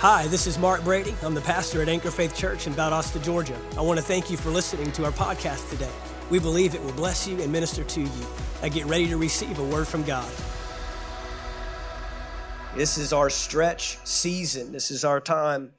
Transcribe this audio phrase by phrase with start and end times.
[0.00, 1.12] Hi, this is Mark Brady.
[1.24, 3.58] I'm the pastor at Anchor Faith Church in Valdosta, Georgia.
[3.76, 5.90] I want to thank you for listening to our podcast today.
[6.30, 8.26] We believe it will bless you and minister to you.
[8.62, 10.30] I get ready to receive a word from God.
[12.76, 14.70] This is our stretch season.
[14.70, 15.72] This is our time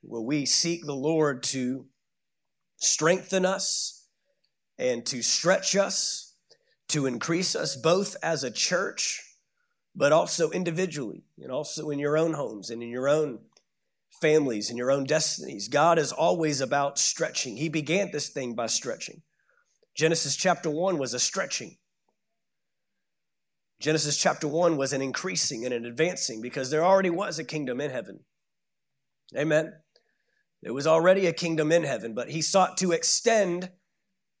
[0.00, 1.86] where we seek the Lord to
[2.78, 4.04] strengthen us
[4.78, 6.34] and to stretch us,
[6.88, 9.27] to increase us both as a church
[9.98, 13.40] but also individually and also in your own homes and in your own
[14.22, 15.66] families and your own destinies.
[15.66, 17.56] God is always about stretching.
[17.56, 19.22] He began this thing by stretching.
[19.96, 21.78] Genesis chapter 1 was a stretching.
[23.80, 27.80] Genesis chapter 1 was an increasing and an advancing because there already was a kingdom
[27.80, 28.20] in heaven.
[29.36, 29.72] Amen.
[30.62, 33.70] There was already a kingdom in heaven, but he sought to extend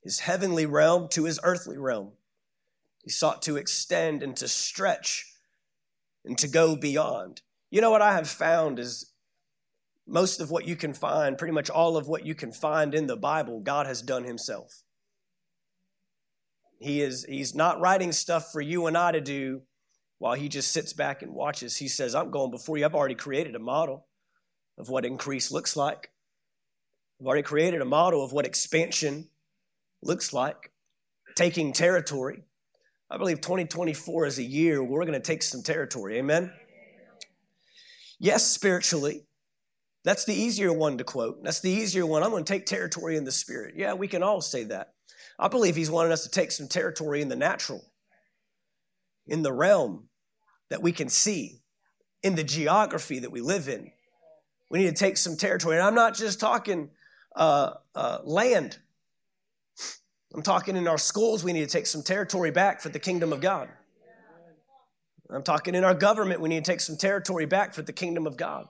[0.04, 2.12] his heavenly realm to his earthly realm.
[3.02, 5.34] He sought to extend and to stretch
[6.28, 7.42] and to go beyond.
[7.70, 9.12] You know what I have found is
[10.06, 13.06] most of what you can find, pretty much all of what you can find in
[13.06, 14.82] the Bible, God has done himself.
[16.78, 19.62] He is he's not writing stuff for you and I to do
[20.18, 21.76] while he just sits back and watches.
[21.76, 22.84] He says, "I'm going before you.
[22.84, 24.06] I've already created a model
[24.76, 26.10] of what increase looks like.
[27.20, 29.28] I've already created a model of what expansion
[30.02, 30.72] looks like,
[31.34, 32.44] taking territory.
[33.10, 36.18] I believe 2024 is a year we're going to take some territory.
[36.18, 36.52] Amen?
[38.18, 39.24] Yes, spiritually.
[40.04, 41.42] That's the easier one to quote.
[41.42, 42.22] That's the easier one.
[42.22, 43.74] I'm going to take territory in the spirit.
[43.76, 44.92] Yeah, we can all say that.
[45.38, 47.82] I believe he's wanting us to take some territory in the natural,
[49.26, 50.08] in the realm
[50.68, 51.62] that we can see,
[52.22, 53.90] in the geography that we live in.
[54.70, 55.76] We need to take some territory.
[55.76, 56.90] And I'm not just talking
[57.36, 58.78] uh, uh, land.
[60.34, 63.32] I'm talking in our schools, we need to take some territory back for the kingdom
[63.32, 63.68] of God.
[65.30, 68.26] I'm talking in our government, we need to take some territory back for the kingdom
[68.26, 68.66] of God.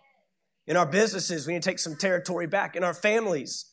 [0.67, 2.77] In our businesses, we need to take some territory back.
[2.77, 3.73] In our families,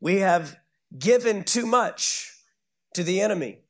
[0.00, 0.56] we have
[0.98, 2.32] given too much
[2.94, 3.60] to the enemy.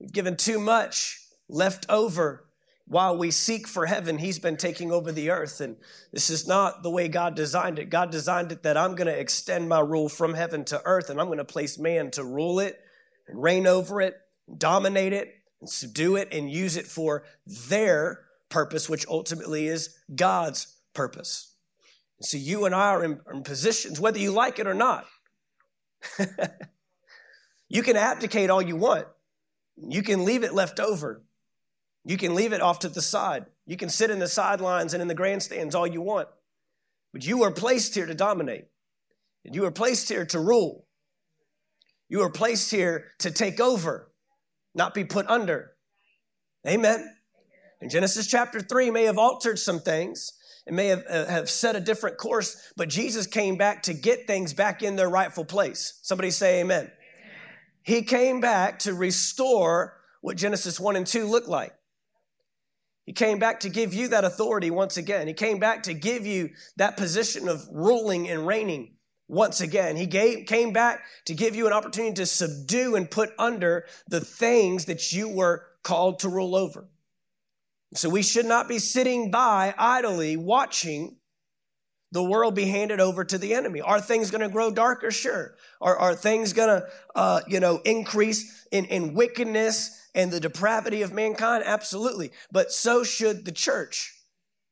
[0.00, 2.48] We've given too much left over
[2.92, 5.62] while we seek for heaven, He's been taking over the earth.
[5.62, 5.78] And
[6.12, 7.88] this is not the way God designed it.
[7.88, 11.18] God designed it that I'm going to extend my rule from heaven to earth, and
[11.18, 12.78] I'm going to place man to rule it
[13.26, 14.20] and reign over it,
[14.58, 15.32] dominate it,
[15.62, 21.54] and subdue it, and use it for their purpose, which ultimately is God's purpose.
[22.20, 25.06] So you and I are in, in positions, whether you like it or not.
[27.70, 29.06] you can abdicate all you want.
[29.78, 31.22] You can leave it left over.
[32.04, 33.46] You can leave it off to the side.
[33.66, 36.28] You can sit in the sidelines and in the grandstands all you want.
[37.12, 38.66] But you are placed here to dominate.
[39.44, 40.86] And you are placed here to rule.
[42.08, 44.12] You are placed here to take over,
[44.74, 45.72] not be put under.
[46.66, 47.08] Amen.
[47.80, 50.32] And Genesis chapter 3 may have altered some things.
[50.66, 54.26] It may have, uh, have set a different course, but Jesus came back to get
[54.26, 55.98] things back in their rightful place.
[56.02, 56.82] Somebody say amen.
[56.82, 56.92] amen.
[57.82, 61.72] He came back to restore what Genesis 1 and 2 looked like.
[63.04, 65.26] He came back to give you that authority once again.
[65.26, 68.94] He came back to give you that position of ruling and reigning
[69.26, 69.96] once again.
[69.96, 74.20] He gave, came back to give you an opportunity to subdue and put under the
[74.20, 76.88] things that you were called to rule over.
[77.94, 81.16] So we should not be sitting by idly watching
[82.12, 83.80] the world be handed over to the enemy.
[83.80, 85.10] Are things going to grow darker?
[85.10, 85.54] Sure.
[85.80, 91.02] Are, are things going to, uh, you know, increase in, in wickedness and the depravity
[91.02, 91.64] of mankind?
[91.66, 92.30] Absolutely.
[92.52, 94.14] But so should the church.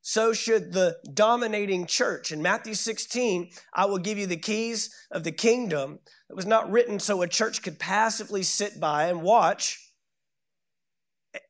[0.02, 2.30] So should the dominating church.
[2.30, 5.98] In Matthew 16, I will give you the keys of the kingdom.
[6.28, 9.92] It was not written so a church could passively sit by and watch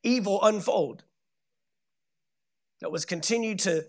[0.03, 1.03] evil unfold.
[2.81, 3.85] That was continued to,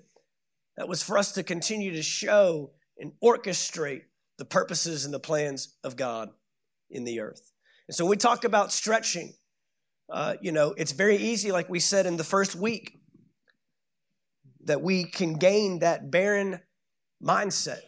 [0.77, 4.03] that was for us to continue to show and orchestrate
[4.39, 6.31] the purposes and the plans of God
[6.91, 7.53] in the earth.
[7.89, 9.35] And so we talk about stretching,
[10.11, 12.99] uh, you know, it's very easy, like we said in the first week,
[14.65, 16.61] that we can gain that barren
[17.23, 17.81] mindset.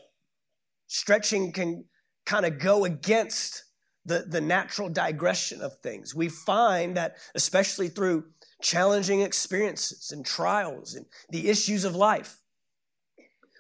[0.87, 1.85] Stretching can
[2.27, 3.65] kind of go against
[4.05, 6.15] the, the natural digression of things.
[6.15, 8.25] We find that, especially through
[8.61, 12.41] challenging experiences and trials and the issues of life,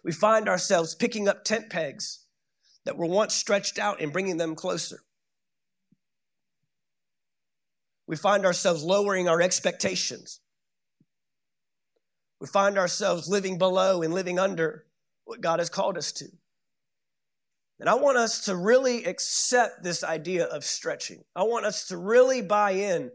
[0.04, 2.26] we find ourselves picking up tent pegs
[2.84, 5.00] that were once stretched out and bringing them closer
[8.06, 10.40] we find ourselves lowering our expectations.
[12.40, 14.84] We find ourselves living below and living under
[15.24, 16.26] what God has called us to.
[17.80, 21.24] And I want us to really accept this idea of stretching.
[21.34, 23.10] I want us to really buy in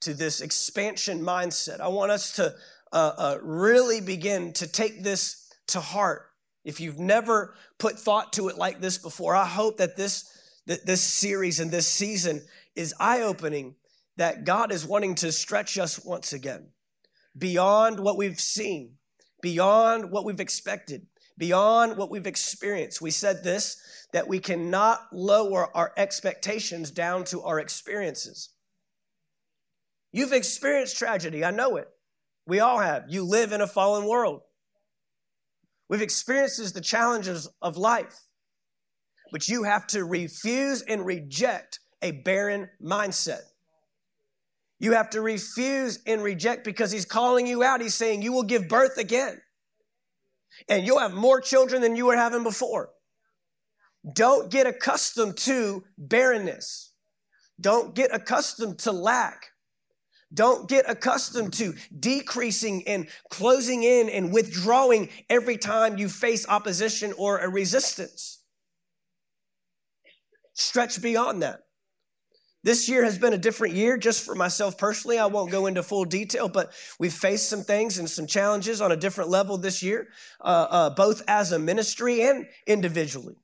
[0.00, 1.80] to this expansion mindset.
[1.80, 2.54] I want us to
[2.92, 6.30] uh, uh, really begin to take this to heart,
[6.64, 10.28] if you've never put thought to it like this before, I hope that this,
[10.66, 12.42] that this series and this season
[12.74, 13.76] is eye opening
[14.16, 16.68] that God is wanting to stretch us once again
[17.36, 18.94] beyond what we've seen,
[19.42, 21.06] beyond what we've expected,
[21.38, 23.00] beyond what we've experienced.
[23.00, 23.76] We said this
[24.12, 28.50] that we cannot lower our expectations down to our experiences.
[30.12, 31.88] You've experienced tragedy, I know it.
[32.46, 33.04] We all have.
[33.08, 34.40] You live in a fallen world.
[35.88, 38.18] We've experienced the challenges of life,
[39.32, 43.42] but you have to refuse and reject a barren mindset.
[44.78, 47.80] You have to refuse and reject because he's calling you out.
[47.80, 49.40] He's saying you will give birth again
[50.68, 52.90] and you'll have more children than you were having before.
[54.12, 56.92] Don't get accustomed to barrenness.
[57.60, 59.46] Don't get accustomed to lack.
[60.34, 67.12] Don't get accustomed to decreasing and closing in and withdrawing every time you face opposition
[67.16, 68.42] or a resistance.
[70.54, 71.60] Stretch beyond that.
[72.66, 75.20] This year has been a different year just for myself personally.
[75.20, 78.90] I won't go into full detail, but we've faced some things and some challenges on
[78.90, 80.08] a different level this year,
[80.40, 83.36] uh, uh, both as a ministry and individually.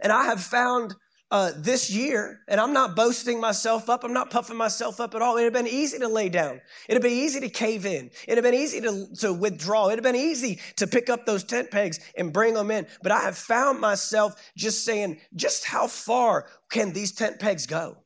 [0.00, 0.94] And I have found
[1.30, 5.22] uh, this year, and I'm not boasting myself up, I'm not puffing myself up at
[5.22, 5.36] all.
[5.36, 6.60] It'd have been easy to lay down.
[6.88, 8.10] It'd have been easy to cave in.
[8.28, 9.86] It'd have been easy to, to withdraw.
[9.86, 12.86] It'd have been easy to pick up those tent pegs and bring them in.
[13.02, 17.98] But I have found myself just saying, just how far can these tent pegs go?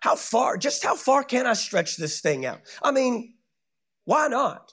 [0.00, 2.60] How far, just how far can I stretch this thing out?
[2.82, 3.34] I mean,
[4.04, 4.72] why not?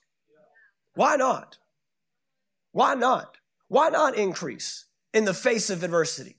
[0.95, 1.57] Why not?
[2.73, 3.37] Why not?
[3.69, 6.35] Why not increase in the face of adversity?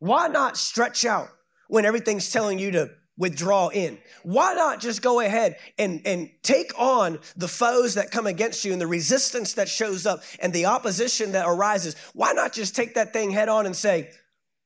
[0.00, 1.28] Why not stretch out
[1.68, 3.98] when everything's telling you to withdraw in?
[4.22, 8.72] Why not just go ahead and, and take on the foes that come against you
[8.72, 11.94] and the resistance that shows up and the opposition that arises?
[12.14, 14.10] Why not just take that thing head on and say,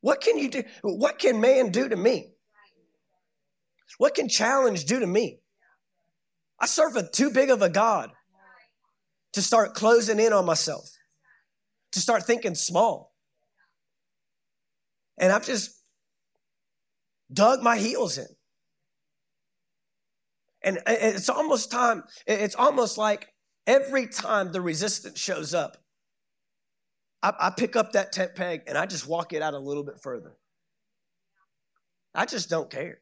[0.01, 0.63] what can you do?
[0.83, 2.31] What can man do to me?
[3.99, 5.41] What can challenge do to me?
[6.61, 8.11] I serve a too big of a God
[9.33, 10.89] to start closing in on myself,
[11.93, 13.14] to start thinking small.
[15.19, 15.71] And I've just
[17.33, 18.27] dug my heels in.
[20.63, 23.29] And it's almost time, it's almost like
[23.67, 25.77] every time the resistance shows up,
[27.23, 29.83] I, I, pick up that tent peg and I just walk it out a little
[29.83, 30.37] bit further.
[32.15, 33.01] I just don't care.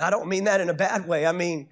[0.00, 1.26] I don't mean that in a bad way.
[1.26, 1.68] I mean,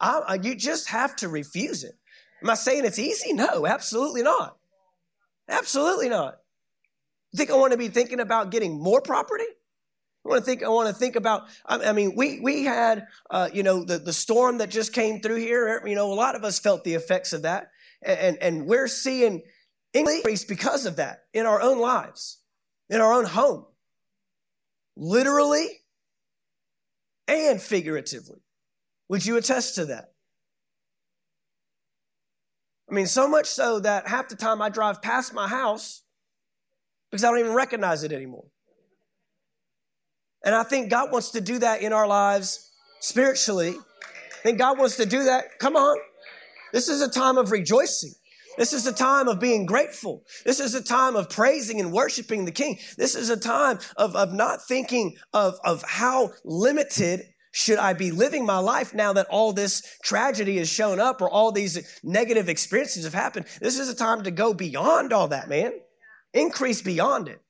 [0.00, 1.94] I, you just have to refuse it.
[2.42, 3.32] Am I saying it's easy?
[3.32, 4.56] No, absolutely not.
[5.48, 6.36] Absolutely not.
[7.34, 9.44] Think I want to be thinking about getting more property?
[10.24, 10.62] I want to think.
[10.62, 11.44] I want to think about.
[11.66, 15.36] I, mean, we we had, uh, you know, the the storm that just came through
[15.36, 15.82] here.
[15.86, 17.70] You know, a lot of us felt the effects of that,
[18.02, 19.42] and and we're seeing
[19.94, 22.38] increase because of that in our own lives,
[22.90, 23.66] in our own home,
[24.96, 25.68] literally
[27.26, 28.40] and figuratively.
[29.08, 30.12] Would you attest to that?
[32.90, 36.02] I mean, so much so that half the time I drive past my house
[37.10, 38.46] because I don't even recognize it anymore.
[40.44, 43.74] And I think God wants to do that in our lives spiritually.
[43.74, 45.58] I think God wants to do that.
[45.58, 45.98] Come on.
[46.72, 48.12] This is a time of rejoicing.
[48.56, 50.24] This is a time of being grateful.
[50.44, 52.78] This is a time of praising and worshiping the King.
[52.96, 58.10] This is a time of, of not thinking of, of how limited should I be
[58.10, 62.48] living my life now that all this tragedy has shown up or all these negative
[62.48, 63.46] experiences have happened?
[63.60, 65.72] This is a time to go beyond all that, man.
[66.34, 67.40] Increase beyond it.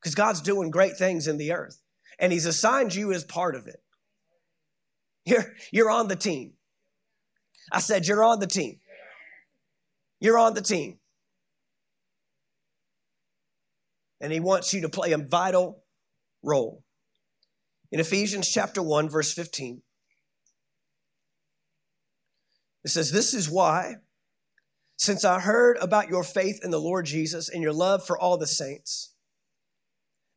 [0.00, 1.80] Because God's doing great things in the earth.
[2.18, 3.80] And He's assigned you as part of it.
[5.24, 6.54] You're, you're on the team.
[7.70, 8.78] I said, You're on the team.
[10.20, 10.98] You're on the team.
[14.20, 15.82] And He wants you to play a vital
[16.42, 16.82] role.
[17.90, 19.82] In Ephesians chapter 1, verse 15,
[22.84, 23.96] it says, This is why,
[24.96, 28.36] since I heard about your faith in the Lord Jesus and your love for all
[28.36, 29.14] the saints,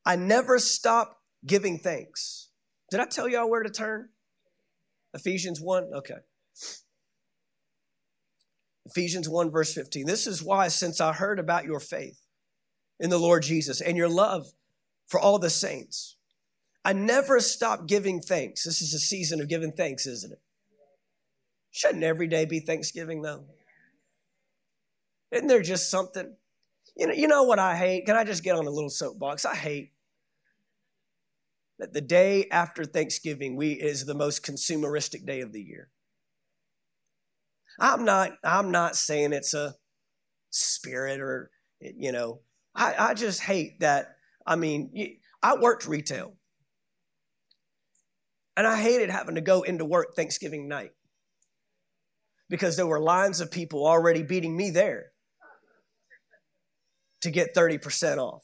[0.05, 2.49] I never stop giving thanks.
[2.89, 4.09] Did I tell y'all where to turn?
[5.13, 5.91] Ephesians 1?
[5.95, 6.15] Okay.
[8.85, 10.05] Ephesians 1, verse 15.
[10.05, 12.19] This is why, since I heard about your faith
[12.99, 14.47] in the Lord Jesus and your love
[15.07, 16.17] for all the saints,
[16.83, 18.63] I never stop giving thanks.
[18.63, 20.41] This is a season of giving thanks, isn't it?
[21.71, 23.45] Shouldn't every day be Thanksgiving, though?
[25.31, 26.35] Isn't there just something?
[26.97, 28.05] You know, you know what I hate?
[28.05, 29.45] Can I just get on a little soapbox?
[29.45, 29.93] I hate
[31.79, 35.89] that the day after Thanksgiving we is the most consumeristic day of the year.
[37.79, 39.75] I'm not I'm not saying it's a
[40.49, 42.41] spirit or you know
[42.75, 46.33] I, I just hate that I mean I worked retail
[48.57, 50.91] and I hated having to go into work Thanksgiving night
[52.49, 55.11] because there were lines of people already beating me there
[57.21, 58.43] to get 30% off,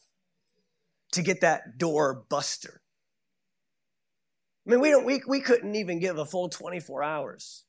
[1.11, 2.81] to get that door buster.
[4.65, 7.63] I mean, we, don't, we, we couldn't even give a full 24 hours.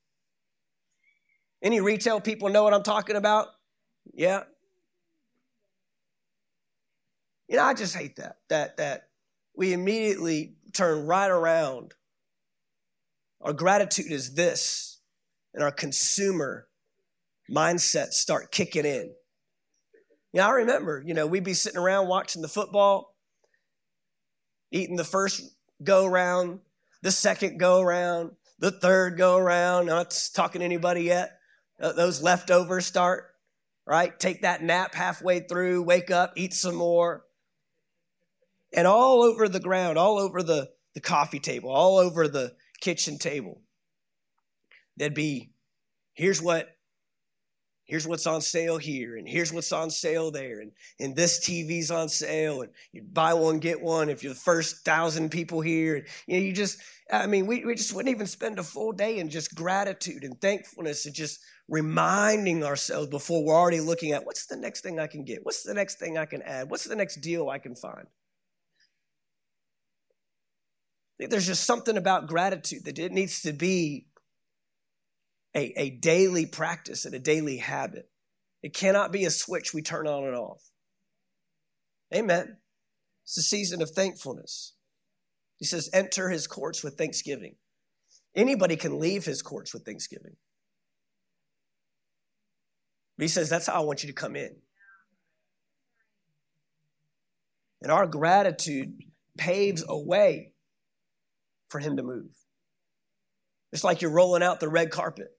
[1.61, 3.47] Any retail people know what I'm talking about?
[4.13, 4.43] Yeah.
[7.47, 9.09] You know, I just hate that, that, that
[9.55, 11.93] we immediately turn right around.
[13.41, 14.99] Our gratitude is this
[15.53, 16.67] and our consumer
[17.49, 19.13] mindset start kicking in.
[20.33, 23.15] Yeah, I remember, you know, we'd be sitting around watching the football,
[24.71, 25.41] eating the first
[25.83, 26.59] go round,
[27.01, 29.87] the second go round, the third go round.
[29.87, 31.39] Not talking to anybody yet.
[31.79, 33.27] Those leftovers start,
[33.87, 34.17] right?
[34.19, 37.23] Take that nap halfway through, wake up, eat some more.
[38.73, 43.17] And all over the ground, all over the, the coffee table, all over the kitchen
[43.17, 43.61] table,
[44.97, 45.51] there'd be
[46.13, 46.69] here's what
[47.85, 51.89] here's what's on sale here and here's what's on sale there and, and this tv's
[51.89, 55.95] on sale and you buy one get one if you're the first thousand people here
[55.95, 56.77] and you know you just
[57.11, 60.39] i mean we, we just wouldn't even spend a full day in just gratitude and
[60.39, 65.07] thankfulness and just reminding ourselves before we're already looking at what's the next thing i
[65.07, 65.39] can get?
[65.43, 66.69] What's the next thing i can add?
[66.69, 68.07] What's the next deal i can find
[71.27, 74.07] there's just something about gratitude that it needs to be
[75.55, 78.09] a, a daily practice and a daily habit.
[78.63, 80.61] It cannot be a switch we turn on and off.
[82.13, 82.57] Amen.
[83.23, 84.73] It's a season of thankfulness.
[85.57, 87.55] He says, enter his courts with thanksgiving.
[88.35, 90.35] Anybody can leave his courts with thanksgiving.
[93.17, 94.55] But he says, that's how I want you to come in.
[97.81, 98.93] And our gratitude
[99.37, 100.53] paves a way
[101.69, 102.31] for him to move.
[103.71, 105.37] It's like you're rolling out the red carpet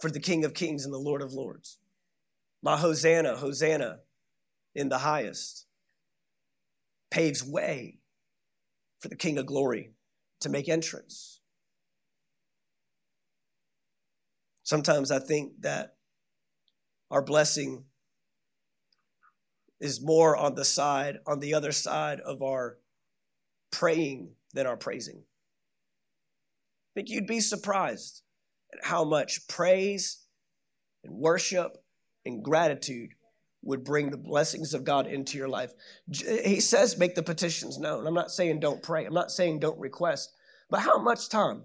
[0.00, 1.78] for the King of Kings and the Lord of Lords.
[2.62, 4.00] My Hosanna, Hosanna
[4.74, 5.66] in the highest,
[7.10, 7.98] paves way
[8.98, 9.92] for the King of Glory
[10.40, 11.40] to make entrance.
[14.64, 15.96] Sometimes I think that
[17.10, 17.84] our blessing
[19.78, 22.78] is more on the side, on the other side of our
[23.70, 25.18] praying than our praising.
[25.18, 28.22] I think you'd be surprised
[28.72, 30.24] at how much praise
[31.02, 31.76] and worship
[32.24, 33.10] and gratitude
[33.62, 35.72] would bring the blessings of God into your life.
[36.06, 38.06] He says, make the petitions known.
[38.06, 40.32] I'm not saying don't pray, I'm not saying don't request,
[40.70, 41.64] but how much time?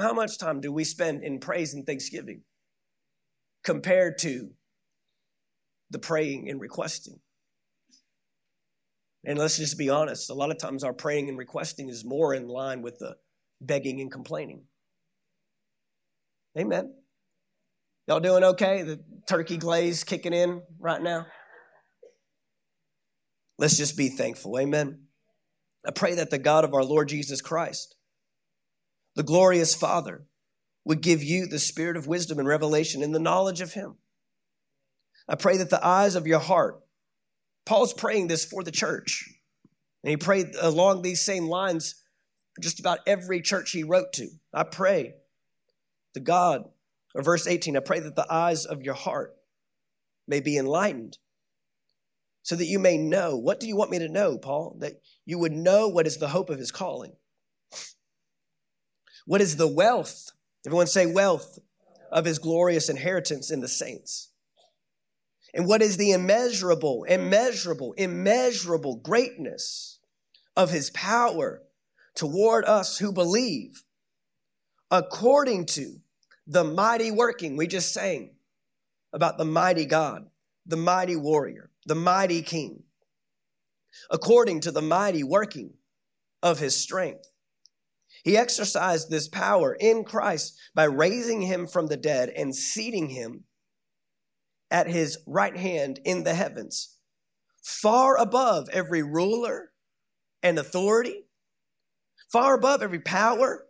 [0.00, 2.42] How much time do we spend in praise and thanksgiving
[3.62, 4.50] compared to
[5.90, 7.20] the praying and requesting?
[9.26, 12.34] And let's just be honest, a lot of times our praying and requesting is more
[12.34, 13.16] in line with the
[13.60, 14.64] begging and complaining.
[16.58, 16.94] Amen.
[18.06, 18.82] Y'all doing okay?
[18.82, 21.26] The turkey glaze kicking in right now?
[23.58, 24.58] Let's just be thankful.
[24.58, 25.04] Amen.
[25.86, 27.94] I pray that the God of our Lord Jesus Christ,
[29.16, 30.26] the glorious Father,
[30.84, 33.96] would give you the spirit of wisdom and revelation in the knowledge of Him.
[35.26, 36.83] I pray that the eyes of your heart,
[37.66, 39.28] Paul's praying this for the church,
[40.02, 41.94] and he prayed along these same lines
[42.60, 44.28] just about every church he wrote to.
[44.52, 45.14] I pray
[46.14, 46.64] to God,
[47.14, 49.34] or verse 18, I pray that the eyes of your heart
[50.28, 51.18] may be enlightened
[52.42, 53.36] so that you may know.
[53.36, 54.76] What do you want me to know, Paul?
[54.80, 57.12] That you would know what is the hope of his calling.
[59.26, 60.30] What is the wealth?
[60.66, 61.58] Everyone say wealth
[62.12, 64.30] of his glorious inheritance in the saints.
[65.54, 70.00] And what is the immeasurable, immeasurable, immeasurable greatness
[70.56, 71.62] of his power
[72.16, 73.84] toward us who believe
[74.90, 76.00] according to
[76.46, 78.34] the mighty working we just sang
[79.12, 80.26] about the mighty God,
[80.66, 82.82] the mighty warrior, the mighty king,
[84.10, 85.74] according to the mighty working
[86.42, 87.30] of his strength.
[88.24, 93.44] He exercised this power in Christ by raising him from the dead and seating him
[94.74, 96.98] at his right hand in the heavens,
[97.62, 99.70] far above every ruler
[100.42, 101.24] and authority
[102.34, 103.64] far above every power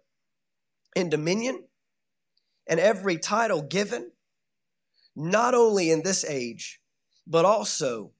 [0.97, 1.63] and dominion
[2.67, 4.11] and every title given,
[5.15, 6.81] not only in this age,
[7.27, 8.13] but also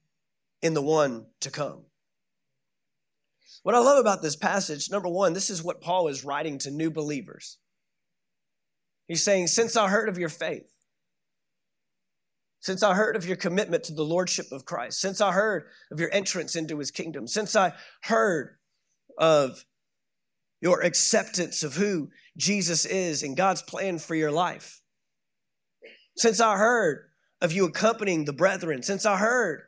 [0.61, 1.81] in the one to come.
[3.63, 6.69] What I love about this passage, number one, this is what Paul is writing to
[6.69, 7.57] new believers.
[9.07, 10.71] He's saying, Since I heard of your faith,
[12.65, 15.99] since I heard of your commitment to the Lordship of Christ, since I heard of
[15.99, 18.57] your entrance into his kingdom, since I heard
[19.19, 19.63] of
[20.61, 24.81] your acceptance of who Jesus is and God's plan for your life,
[26.17, 29.61] since I heard of you accompanying the brethren, since I heard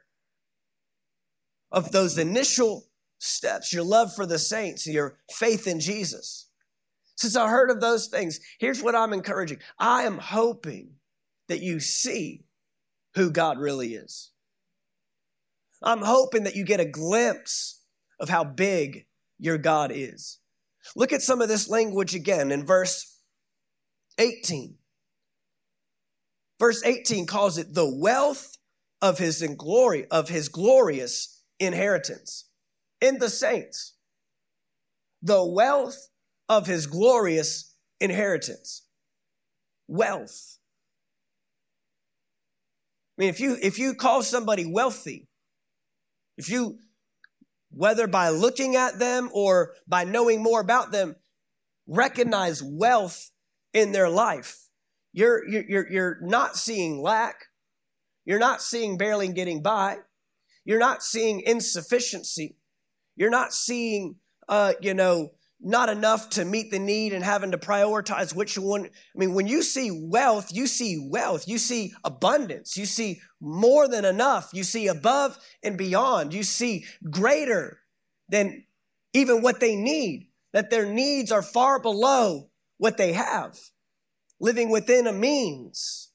[1.71, 2.87] of those initial
[3.19, 6.49] steps, your love for the saints, your faith in Jesus,
[7.15, 9.59] since I heard of those things, here's what I'm encouraging.
[9.77, 10.93] I am hoping
[11.47, 12.46] that you see
[13.17, 14.31] who God really is.
[15.83, 17.81] I'm hoping that you get a glimpse
[18.19, 19.05] of how big
[19.38, 20.39] your God is.
[20.95, 23.19] Look at some of this language again in verse
[24.17, 24.75] 18.
[26.59, 28.57] Verse 18 calls it the wealth
[29.01, 32.50] of his glory of his glorious inheritance
[33.00, 33.93] in the saints.
[35.21, 36.09] The wealth
[36.50, 38.88] of his glorious inheritance.
[39.88, 40.56] Wealth.
[43.17, 45.27] I mean, if you, if you call somebody wealthy,
[46.38, 46.77] if you,
[47.71, 51.15] whether by looking at them or by knowing more about them,
[51.88, 53.31] recognize wealth
[53.74, 54.67] in their life,
[55.13, 57.45] you're, you're, you're not seeing lack.
[58.25, 59.97] You're not seeing barely getting by.
[60.63, 62.57] You're not seeing insufficiency.
[63.15, 67.57] You're not seeing, uh, you know, not enough to meet the need and having to
[67.57, 68.85] prioritize which one.
[68.85, 73.87] I mean, when you see wealth, you see wealth, you see abundance, you see more
[73.87, 77.79] than enough, you see above and beyond, you see greater
[78.29, 78.65] than
[79.13, 83.57] even what they need, that their needs are far below what they have,
[84.39, 86.11] living within a means.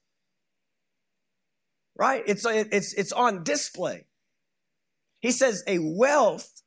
[1.96, 2.22] Right?
[2.26, 4.06] It's, it's, it's on display.
[5.20, 6.62] He says, a wealth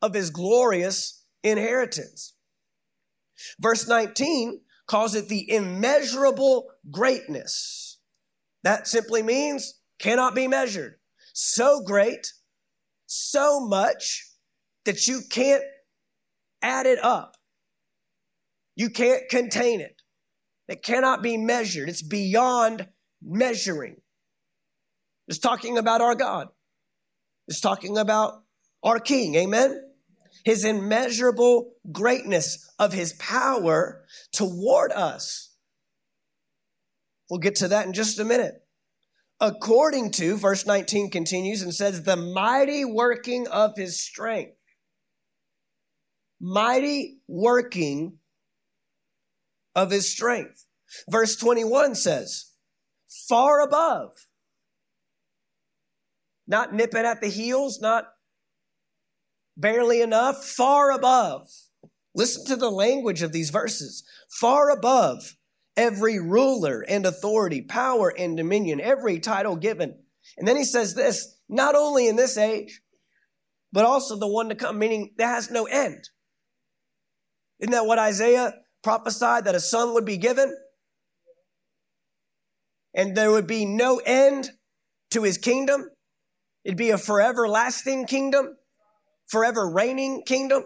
[0.00, 2.34] of his glorious inheritance.
[3.58, 7.98] Verse 19 calls it the immeasurable greatness.
[8.64, 10.96] That simply means cannot be measured.
[11.32, 12.32] So great,
[13.06, 14.26] so much
[14.84, 15.62] that you can't
[16.62, 17.36] add it up.
[18.76, 20.02] You can't contain it.
[20.68, 21.88] It cannot be measured.
[21.88, 22.86] It's beyond
[23.22, 23.96] measuring.
[25.28, 26.48] It's talking about our God.
[27.48, 28.42] It's talking about
[28.82, 29.34] our King.
[29.36, 29.89] Amen
[30.44, 35.54] his immeasurable greatness of his power toward us.
[37.28, 38.54] We'll get to that in just a minute.
[39.40, 44.56] According to, verse 19 continues and says, the mighty working of his strength.
[46.40, 48.18] Mighty working
[49.74, 50.66] of his strength.
[51.08, 52.50] Verse 21 says,
[53.28, 54.10] far above.
[56.46, 58.06] Not nipping at the heels, not
[59.56, 61.48] barely enough, far above.
[62.14, 64.04] Listen to the language of these verses.
[64.40, 65.36] Far above
[65.76, 69.96] every ruler and authority, power and dominion, every title given.
[70.36, 72.80] And then he says this, not only in this age,
[73.72, 76.08] but also the one to come, meaning that has no end.
[77.60, 80.54] Isn't that what Isaiah prophesied that a son would be given?
[82.94, 84.50] And there would be no end
[85.10, 85.88] to his kingdom.
[86.64, 88.56] It'd be a forever lasting kingdom
[89.30, 90.64] forever reigning kingdom.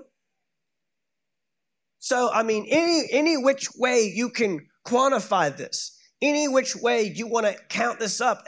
[1.99, 7.27] So, I mean, any, any which way you can quantify this, any which way you
[7.27, 8.47] want to count this up,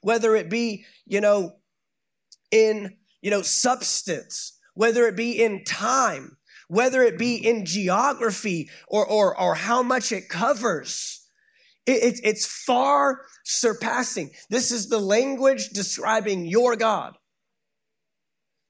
[0.00, 1.56] whether it be, you know,
[2.50, 6.36] in, you know, substance, whether it be in time,
[6.68, 11.24] whether it be in geography or, or, or how much it covers.
[11.86, 14.30] It, it, it's far surpassing.
[14.50, 17.16] This is the language describing your God.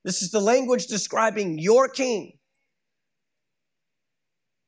[0.07, 2.39] This is the language describing your king.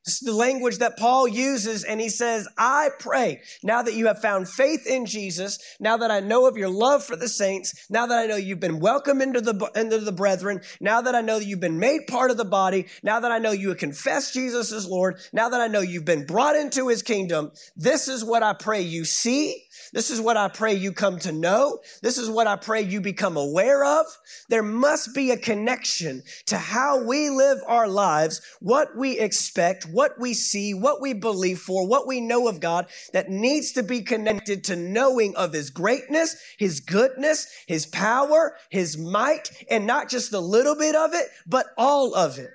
[0.05, 4.07] This is the language that Paul uses, and he says, I pray now that you
[4.07, 7.85] have found faith in Jesus, now that I know of your love for the saints,
[7.89, 11.21] now that I know you've been welcomed into the, into the brethren, now that I
[11.21, 13.77] know that you've been made part of the body, now that I know you have
[13.77, 18.09] confessed Jesus as Lord, now that I know you've been brought into his kingdom, this
[18.09, 21.79] is what I pray you see this is what I pray you come to know.
[22.01, 24.05] This is what I pray you become aware of.
[24.49, 30.19] There must be a connection to how we live our lives, what we expect, what
[30.19, 34.01] we see, what we believe for, what we know of God that needs to be
[34.01, 40.33] connected to knowing of His greatness, His goodness, His power, His might, and not just
[40.33, 42.51] a little bit of it, but all of it.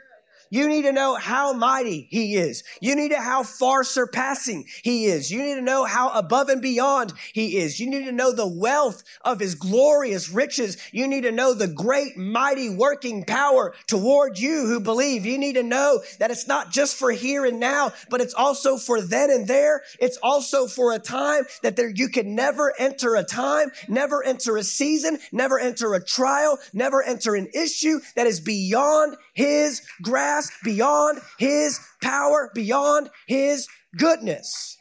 [0.51, 2.63] You need to know how mighty he is.
[2.81, 5.31] You need to how far surpassing he is.
[5.31, 7.81] You need to know how above and beyond he is.
[7.81, 10.77] You need to know the wealth of his glorious riches.
[10.93, 15.27] You need to know the great mighty working power toward you who believe.
[15.27, 18.77] You need to know that it's not just for here and now, but it's also
[18.77, 19.83] for then and there.
[20.01, 24.57] It's also for a time that there you can never enter a time, never enter
[24.57, 30.34] a season, never enter a trial, never enter an issue that is beyond his grasp,
[30.63, 33.67] beyond his power, beyond his
[33.97, 34.77] goodness.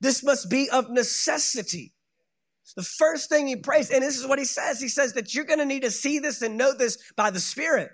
[0.00, 1.92] This must be of necessity.
[2.76, 5.44] The first thing he prays, and this is what he says he says that you're
[5.44, 7.90] going to need to see this and know this by the Spirit.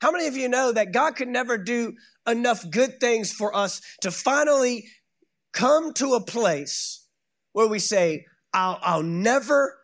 [0.00, 1.94] How many of you know that God could never do
[2.26, 4.86] enough good things for us to finally
[5.52, 7.06] come to a place
[7.52, 9.76] where we say, I'll, I'll never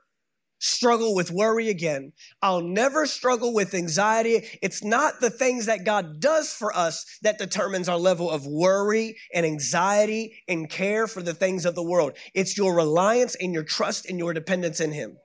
[0.60, 2.12] struggle with worry again.
[2.40, 4.46] I'll never struggle with anxiety.
[4.62, 9.16] It's not the things that God does for us that determines our level of worry
[9.34, 12.12] and anxiety and care for the things of the world.
[12.34, 15.16] It's your reliance and your trust and your dependence in Him.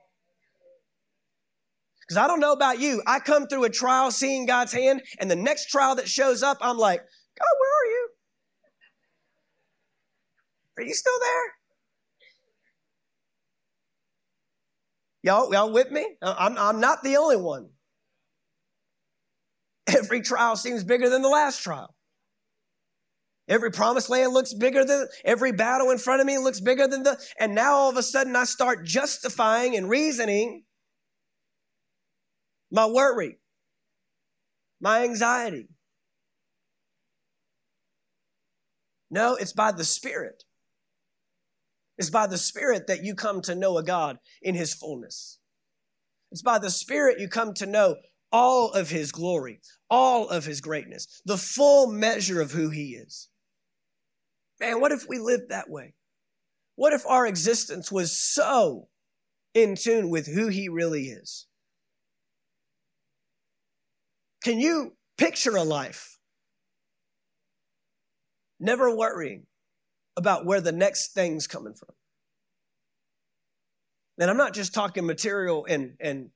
[2.00, 3.02] Because I don't know about you.
[3.06, 6.58] I come through a trial seeing God's hand, and the next trial that shows up,
[6.60, 8.08] I'm like, God, where are you?
[10.78, 11.55] Are you still there?
[15.26, 16.06] Y'all, y'all with me?
[16.22, 17.70] I'm, I'm not the only one.
[19.88, 21.96] Every trial seems bigger than the last trial.
[23.48, 27.02] Every promised land looks bigger than every battle in front of me looks bigger than
[27.02, 30.62] the, and now all of a sudden I start justifying and reasoning
[32.70, 33.40] my worry,
[34.80, 35.66] my anxiety.
[39.10, 40.44] No, it's by the Spirit.
[41.98, 45.38] It's by the Spirit that you come to know a God in His fullness.
[46.30, 47.96] It's by the Spirit you come to know
[48.30, 53.28] all of His glory, all of His greatness, the full measure of who He is.
[54.60, 55.94] Man, what if we lived that way?
[56.74, 58.88] What if our existence was so
[59.54, 61.46] in tune with who He really is?
[64.42, 66.18] Can you picture a life
[68.60, 69.46] never worrying
[70.16, 71.90] about where the next thing's coming from.
[74.18, 76.30] And I'm not just talking material and, and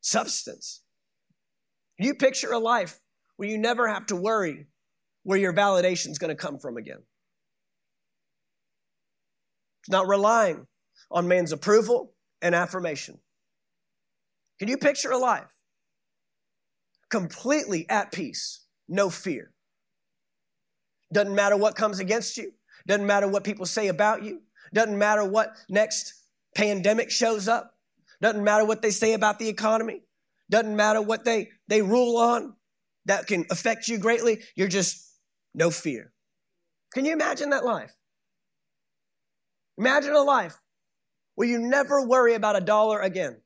[0.00, 0.82] substance.
[1.98, 2.98] You picture a life
[3.36, 4.66] where you never have to worry
[5.22, 7.02] where your validation is going to come from again.
[9.82, 10.66] It's not relying
[11.10, 13.18] on man's approval and affirmation.
[14.58, 15.52] Can you picture a life
[17.10, 19.52] completely at peace, no fear?
[21.12, 22.52] Doesn't matter what comes against you.
[22.86, 24.42] Doesn't matter what people say about you.
[24.72, 26.14] Doesn't matter what next
[26.54, 27.74] pandemic shows up.
[28.20, 30.02] Doesn't matter what they say about the economy.
[30.50, 32.54] Doesn't matter what they, they rule on
[33.06, 34.40] that can affect you greatly.
[34.56, 35.14] You're just
[35.54, 36.12] no fear.
[36.92, 37.94] Can you imagine that life?
[39.78, 40.56] Imagine a life
[41.34, 43.40] where you never worry about a dollar again.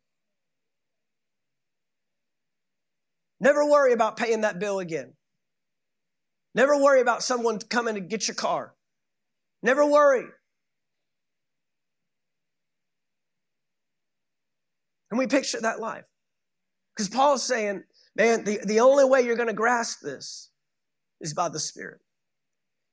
[3.40, 5.12] Never worry about paying that bill again.
[6.54, 8.74] Never worry about someone coming to get your car.
[9.62, 10.26] Never worry.
[15.10, 16.06] And we picture that life.
[16.94, 17.82] Because Paul's saying,
[18.16, 20.50] man, the, the only way you're going to grasp this
[21.20, 22.00] is by the Spirit.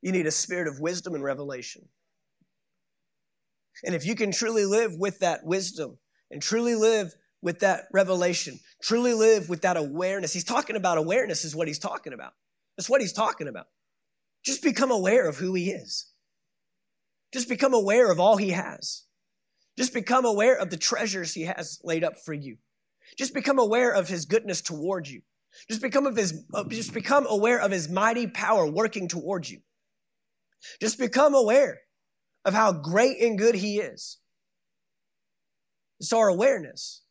[0.02, 1.88] You need a spirit of wisdom and revelation.
[3.84, 5.98] And if you can truly live with that wisdom
[6.32, 11.46] and truly live with that revelation, truly live with that awareness, he's talking about awareness,
[11.46, 12.34] is what he's talking about.
[12.78, 13.68] That's what he's talking about.
[14.44, 16.08] Just become aware of who he is.
[17.34, 19.04] Just become aware of all he has.
[19.78, 22.58] Just become aware of the treasures he has laid up for you.
[23.18, 25.22] Just become aware of his goodness towards you.
[25.70, 29.60] Just become of his, uh, just become aware of his mighty power working towards you.
[30.80, 31.82] Just become aware
[32.46, 34.18] of how great and good he is.
[36.00, 37.04] It's our awareness.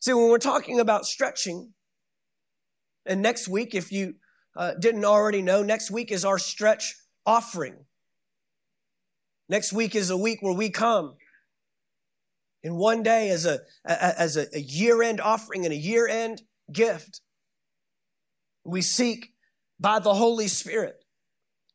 [0.00, 1.74] See, when we're talking about stretching,
[3.08, 4.14] and next week, if you
[4.54, 6.94] uh, didn't already know, next week is our stretch
[7.24, 7.74] offering.
[9.48, 11.16] Next week is a week where we come
[12.62, 16.42] in one day as a, as a, a year end offering and a year end
[16.70, 17.22] gift.
[18.64, 19.32] We seek
[19.80, 20.96] by the Holy Spirit.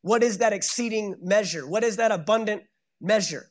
[0.02, 1.66] What is that exceeding measure?
[1.66, 2.62] What is that abundant
[3.00, 3.50] measure?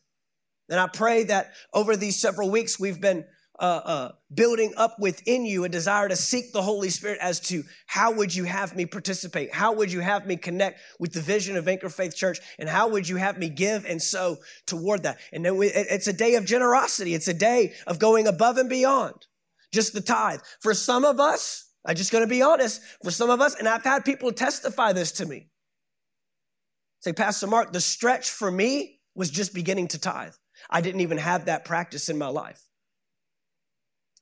[0.70, 3.26] And I pray that over these several weeks we've been
[3.64, 7.64] uh, uh, building up within you a desire to seek the Holy Spirit as to
[7.88, 9.54] how would you have me participate?
[9.54, 12.42] How would you have me connect with the vision of Anchor Faith Church?
[12.60, 14.36] And how would you have me give and sow
[14.68, 15.18] toward that?
[15.32, 17.14] And then we, it's a day of generosity.
[17.14, 19.16] It's a day of going above and beyond
[19.72, 20.42] just the tithe.
[20.60, 23.70] For some of us, I'm just going to be honest, for some of us, and
[23.70, 25.48] I've had people testify this to me.
[27.00, 30.34] Say, Pastor Mark, the stretch for me was just beginning to tithe.
[30.70, 32.62] I didn't even have that practice in my life.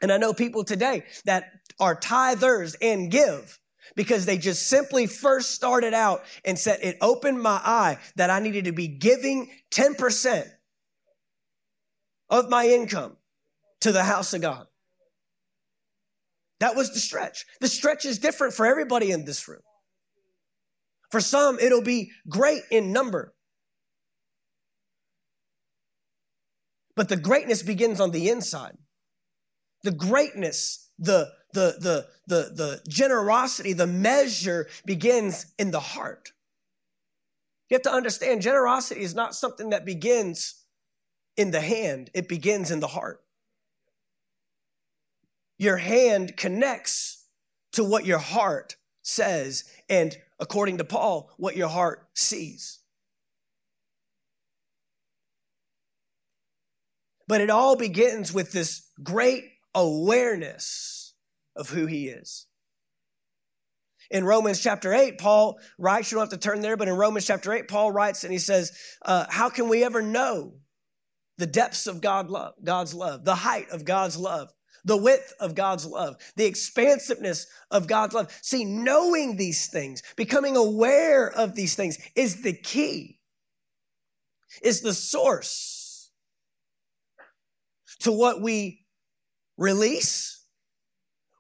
[0.02, 3.60] And I know people today that are tithers and give
[3.96, 8.40] because they just simply first started out and said, it opened my eye that I
[8.40, 10.48] needed to be giving 10%
[12.30, 13.18] of my income
[13.82, 14.66] to the house of God.
[16.60, 17.46] That was the stretch.
[17.60, 19.62] The stretch is different for everybody in this room.
[21.10, 23.34] For some, it'll be great in number.
[26.96, 28.78] But the greatness begins on the inside
[29.84, 36.32] the greatness, the, the, the, the, the generosity, the measure begins in the heart.
[37.70, 40.56] You have to understand generosity is not something that begins
[41.38, 43.22] in the hand, it begins in the heart.
[45.58, 47.26] Your hand connects
[47.74, 52.80] to what your heart says, and according to Paul, what your heart sees.
[57.28, 61.14] But it all begins with this great awareness
[61.56, 62.48] of who he is.
[64.10, 67.26] In Romans chapter 8, Paul writes, you don't have to turn there, but in Romans
[67.26, 70.56] chapter 8, Paul writes and he says, uh, How can we ever know
[71.38, 74.52] the depths of God love, God's love, the height of God's love,
[74.84, 78.38] the width of God's love, the expansiveness of God's love?
[78.42, 83.22] See, knowing these things, becoming aware of these things is the key,
[84.62, 86.12] is the source
[88.02, 88.81] to what we
[89.62, 90.44] release,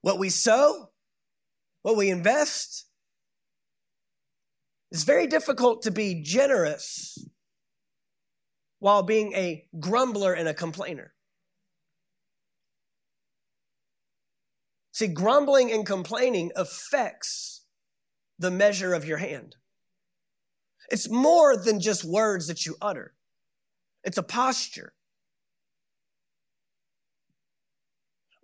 [0.01, 0.91] what we sow,
[1.81, 2.85] what we invest.
[4.91, 7.17] It's very difficult to be generous
[8.79, 11.13] while being a grumbler and a complainer.
[14.91, 17.65] See, grumbling and complaining affects
[18.37, 19.55] the measure of your hand.
[20.91, 23.15] It's more than just words that you utter,
[24.03, 24.93] it's a posture.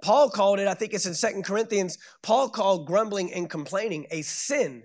[0.07, 4.21] Paul called it, I think it's in Second Corinthians, Paul called grumbling and complaining a
[4.21, 4.83] sin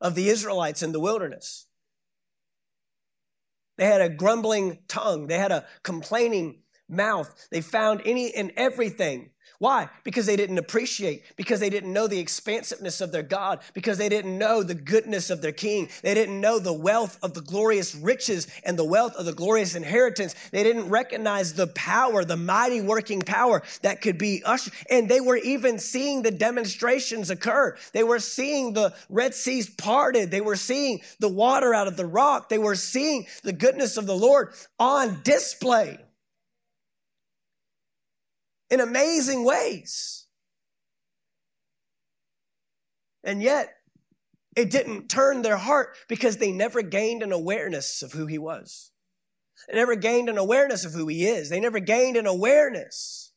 [0.00, 1.66] of the Israelites in the wilderness.
[3.76, 7.46] They had a grumbling tongue, they had a complaining mouth.
[7.50, 9.88] They found any and everything why?
[10.04, 14.08] Because they didn't appreciate, because they didn't know the expansiveness of their God, because they
[14.08, 15.88] didn't know the goodness of their King.
[16.02, 19.74] They didn't know the wealth of the glorious riches and the wealth of the glorious
[19.74, 20.34] inheritance.
[20.50, 24.74] They didn't recognize the power, the mighty working power that could be ushered.
[24.90, 27.76] And they were even seeing the demonstrations occur.
[27.92, 30.30] They were seeing the Red Seas parted.
[30.30, 32.48] They were seeing the water out of the rock.
[32.48, 35.98] They were seeing the goodness of the Lord on display
[38.70, 40.26] in amazing ways.
[43.24, 43.70] And yet,
[44.56, 48.92] it didn't turn their heart because they never gained an awareness of who he was.
[49.68, 51.50] They never gained an awareness of who he is.
[51.50, 53.32] They never gained an awareness.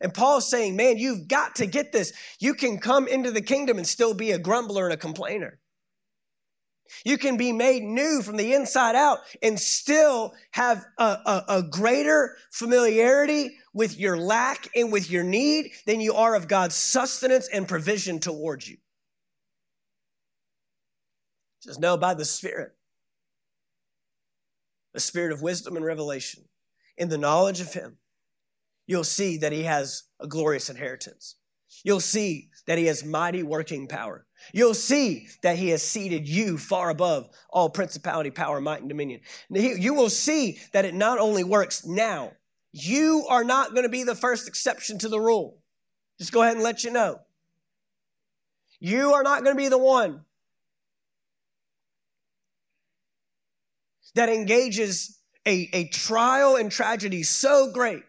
[0.00, 2.12] And Paul's saying, man, you've got to get this.
[2.38, 5.58] You can come into the kingdom and still be a grumbler and a complainer.
[7.04, 11.62] You can be made new from the inside out and still have a, a, a,
[11.62, 17.48] greater familiarity with your lack and with your need than you are of God's sustenance
[17.48, 18.76] and provision towards you.
[21.62, 22.72] Just know by the Spirit,
[24.92, 26.44] the Spirit of wisdom and revelation,
[26.98, 27.98] in the knowledge of Him,
[28.86, 31.36] you'll see that He has a glorious inheritance.
[31.84, 34.26] You'll see that He has mighty working power.
[34.52, 39.20] You'll see that he has seated you far above all principality, power, might, and dominion.
[39.50, 42.32] You will see that it not only works now,
[42.72, 45.58] you are not going to be the first exception to the rule.
[46.18, 47.20] Just go ahead and let you know.
[48.80, 50.24] You are not going to be the one
[54.14, 58.02] that engages a, a trial and tragedy so great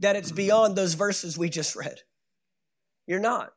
[0.00, 2.00] that it's beyond those verses we just read.
[3.06, 3.52] You're not.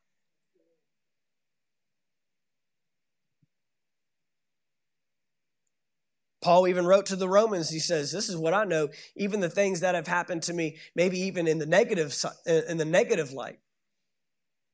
[6.41, 9.49] Paul even wrote to the Romans, he says, This is what I know, even the
[9.49, 13.59] things that have happened to me, maybe even in the negative, in the negative light.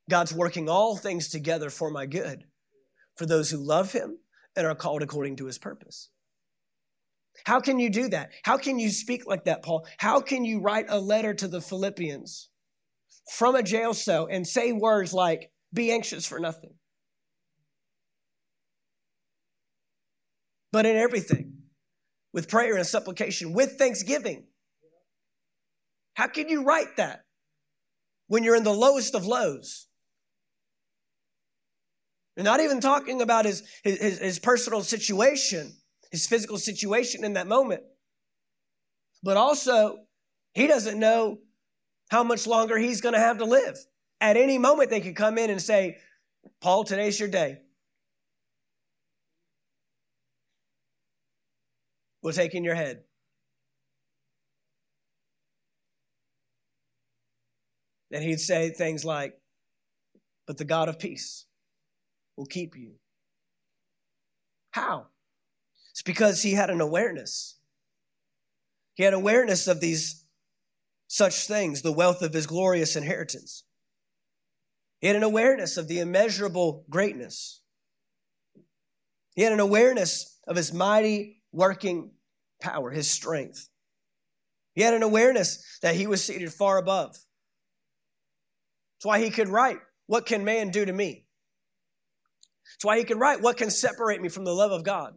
[0.10, 2.46] God's working all things together for my good,
[3.16, 4.18] for those who love him
[4.56, 6.10] and are called according to his purpose.
[7.46, 8.32] How can you do that?
[8.44, 9.86] How can you speak like that, Paul?
[9.98, 12.50] How can you write a letter to the Philippians
[13.30, 16.74] from a jail cell and say words like, be anxious for nothing.
[20.72, 21.57] But in everything,
[22.38, 24.44] with prayer and supplication, with thanksgiving.
[26.14, 27.24] How can you write that
[28.28, 29.88] when you're in the lowest of lows?
[32.36, 35.74] You're not even talking about his, his, his personal situation,
[36.12, 37.82] his physical situation in that moment.
[39.24, 39.98] But also,
[40.54, 41.40] he doesn't know
[42.12, 43.80] how much longer he's going to have to live.
[44.22, 45.98] At any moment, they could come in and say,
[46.62, 47.62] Paul, today's your day.
[52.22, 53.04] We'll take in your head.
[58.12, 59.34] And he'd say things like,
[60.46, 61.46] But the God of peace
[62.36, 62.94] will keep you.
[64.72, 65.08] How?
[65.92, 67.58] It's because he had an awareness.
[68.96, 70.26] He had awareness of these
[71.08, 73.64] such things, the wealth of his glorious inheritance.
[75.00, 77.62] He had an awareness of the immeasurable greatness.
[79.36, 82.12] He had an awareness of his mighty working
[82.62, 83.68] power, his strength.
[84.76, 87.14] He had an awareness that he was seated far above.
[87.14, 91.26] That's why he could write, What can man do to me?
[92.76, 95.16] That's why he could write, What can separate me from the love of God?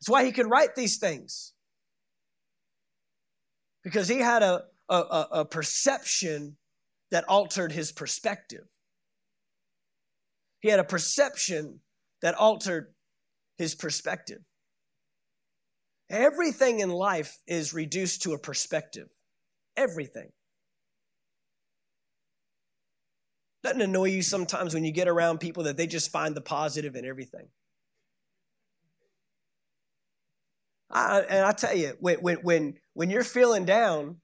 [0.00, 1.52] That's why he could write these things.
[3.82, 6.56] Because he had a, a, a perception
[7.10, 8.66] that altered his perspective.
[10.60, 11.80] He had a perception
[12.22, 12.94] that altered
[13.58, 14.40] his perspective.
[16.10, 19.08] Everything in life is reduced to a perspective.
[19.76, 20.30] Everything.
[23.62, 26.96] Doesn't annoy you sometimes when you get around people that they just find the positive
[26.96, 27.48] in everything?
[30.90, 34.18] I, and I tell you, when, when, when, when you're feeling down,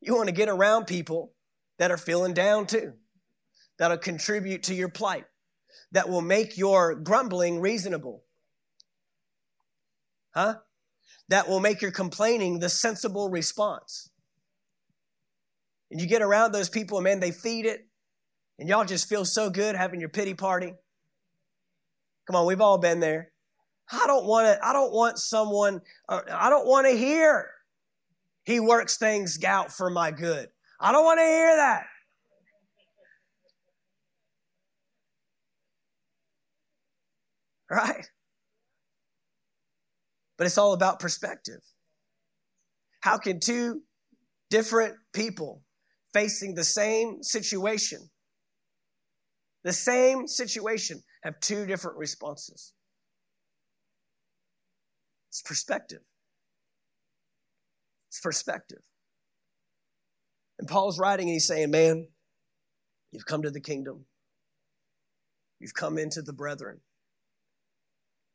[0.00, 1.32] you want to get around people
[1.78, 2.92] that are feeling down too,
[3.78, 5.24] that'll contribute to your plight,
[5.92, 8.22] that will make your grumbling reasonable.
[10.32, 10.54] Huh?
[11.30, 14.10] That will make your complaining the sensible response.
[15.90, 17.86] And you get around those people, and man, they feed it,
[18.58, 20.72] and y'all just feel so good having your pity party.
[22.26, 23.30] Come on, we've all been there.
[23.90, 27.48] I don't want to, I don't want someone, uh, I don't want to hear
[28.44, 30.48] he works things out for my good.
[30.80, 31.84] I don't want to hear that.
[37.70, 38.06] Right?
[40.40, 41.60] But it's all about perspective.
[43.02, 43.82] How can two
[44.50, 45.62] different people
[46.12, 48.10] facing the same situation
[49.62, 52.72] the same situation, have two different responses.
[55.28, 56.00] It's perspective.
[58.08, 58.80] It's perspective.
[60.58, 62.08] And Paul's writing and he's saying, Man,
[63.12, 64.06] you've come to the kingdom.
[65.58, 66.80] You've come into the brethren.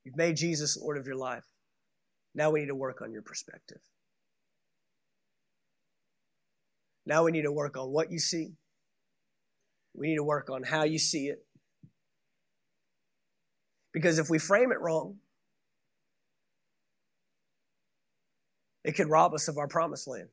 [0.03, 1.43] You've made Jesus Lord of your life.
[2.35, 3.79] Now we need to work on your perspective.
[7.05, 8.53] Now we need to work on what you see,
[9.93, 11.45] we need to work on how you see it.
[13.93, 15.15] Because if we frame it wrong,
[18.83, 20.27] it could rob us of our promised land.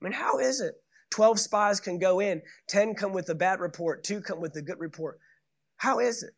[0.00, 0.74] I mean, how is it?
[1.10, 4.62] 12 spies can go in, 10 come with a bad report, 2 come with a
[4.62, 5.18] good report.
[5.78, 6.34] How is it?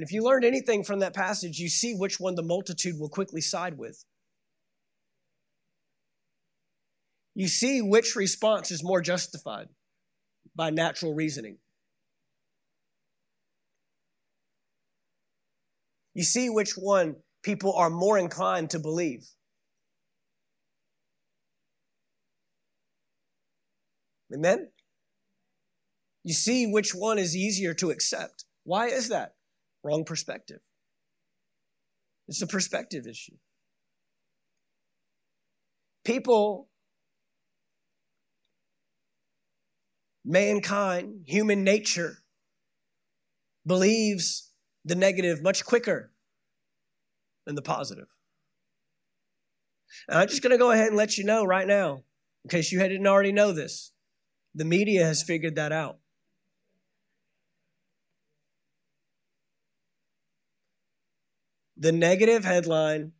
[0.00, 3.10] And if you learned anything from that passage, you see which one the multitude will
[3.10, 4.02] quickly side with.
[7.34, 9.68] you see which response is more justified
[10.54, 11.58] by natural reasoning.
[16.14, 19.26] You see which one people are more inclined to believe.
[24.34, 24.68] Amen?
[26.24, 28.44] You see which one is easier to accept.
[28.64, 29.32] Why is that?
[29.82, 30.60] Wrong perspective.
[32.28, 33.36] It's a perspective issue.
[36.04, 36.68] People
[40.24, 42.18] mankind, human nature,
[43.66, 44.50] believes
[44.84, 46.12] the negative much quicker
[47.46, 48.06] than the positive.
[50.08, 52.04] And I'm just going to go ahead and let you know right now,
[52.44, 53.92] in case you didn't already know this,
[54.54, 55.98] the media has figured that out.
[61.80, 63.12] The negative headline,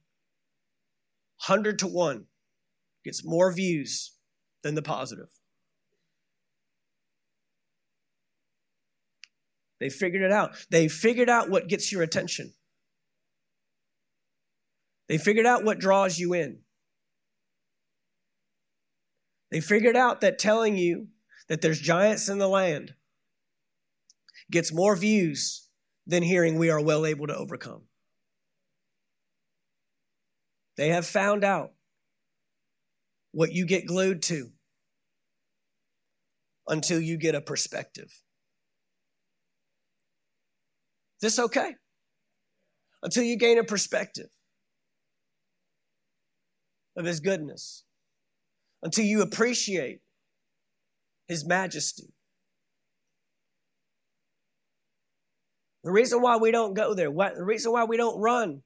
[1.47, 2.27] 100 to 1,
[3.05, 4.13] gets more views
[4.63, 5.31] than the positive.
[9.81, 10.51] They figured it out.
[10.69, 12.53] They figured out what gets your attention.
[15.09, 16.61] They figured out what draws you in.
[19.51, 21.09] They figured out that telling you
[21.49, 22.95] that there's giants in the land
[24.51, 25.67] gets more views
[26.07, 27.85] than hearing we are well able to overcome.
[30.77, 31.73] They have found out
[33.33, 34.51] what you get glued to
[36.67, 38.23] until you get a perspective.
[41.21, 41.75] Is this okay?
[43.03, 44.29] Until you gain a perspective
[46.97, 47.85] of His goodness,
[48.83, 50.01] until you appreciate
[51.29, 52.15] His majesty.
[55.83, 58.63] The reason why we don't go there, the reason why we don't run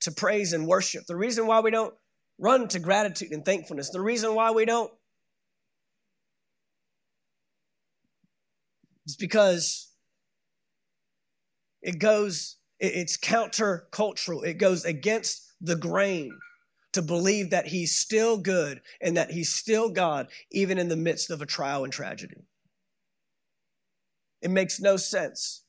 [0.00, 1.94] to praise and worship, the reason why we don't
[2.38, 4.92] run to gratitude and thankfulness, the reason why we don't
[9.06, 9.90] is because
[11.82, 16.36] it goes, it's countercultural, it goes against the grain
[16.92, 21.30] to believe that he's still good and that he's still God, even in the midst
[21.30, 22.46] of a trial and tragedy.
[24.42, 25.65] It makes no sense.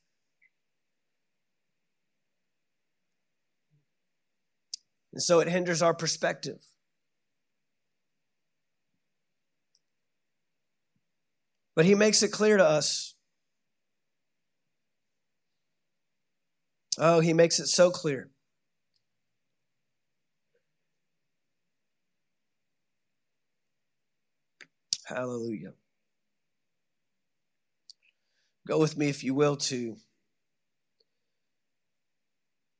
[5.18, 6.62] And so it hinders our perspective.
[11.76, 13.16] But he makes it clear to us.
[17.00, 18.30] Oh, he makes it so clear.
[25.06, 25.74] Hallelujah.
[28.68, 29.98] Go with me, if you will, to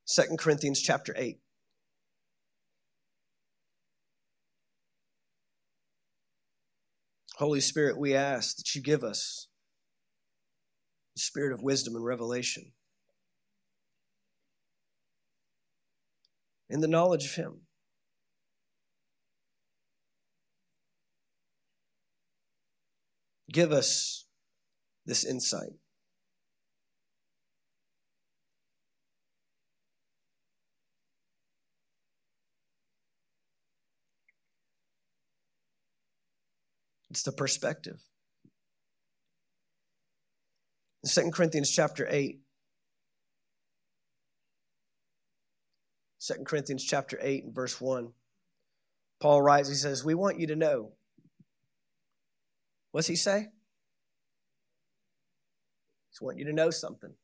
[0.06, 1.40] 2 Corinthians chapter 8.
[7.38, 9.48] Holy Spirit, we ask that you give us
[11.16, 12.72] the spirit of wisdom and revelation
[16.68, 17.62] in the knowledge of Him.
[23.52, 24.26] Give us
[25.06, 25.74] this insight.
[37.18, 38.00] It's the perspective.
[41.04, 42.40] In 2 Corinthians chapter 8,
[46.22, 48.10] 2 Corinthians chapter 8 and verse 1,
[49.20, 50.92] Paul writes, he says, We want you to know
[52.92, 53.48] What's he say?
[56.12, 57.16] Just want you to know something.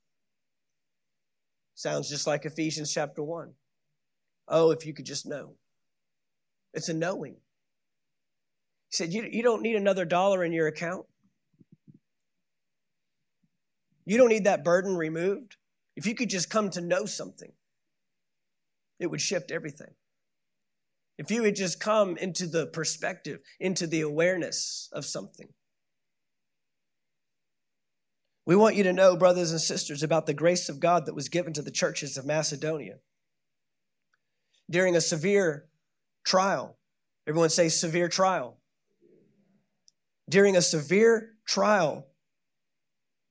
[1.75, 3.53] Sounds just like Ephesians chapter 1.
[4.47, 5.53] Oh, if you could just know.
[6.73, 7.35] It's a knowing.
[8.93, 11.07] He said, You, you don't need another dollar in your account.
[14.05, 15.55] You don't need that burden removed.
[15.95, 17.51] If you could just come to know something,
[18.99, 19.95] it would shift everything.
[21.17, 25.47] If you would just come into the perspective, into the awareness of something.
[28.45, 31.29] We want you to know, brothers and sisters, about the grace of God that was
[31.29, 32.97] given to the churches of Macedonia.
[34.69, 35.65] During a severe
[36.23, 36.77] trial,
[37.25, 38.59] everyone say severe trial.
[40.29, 42.07] During a severe trial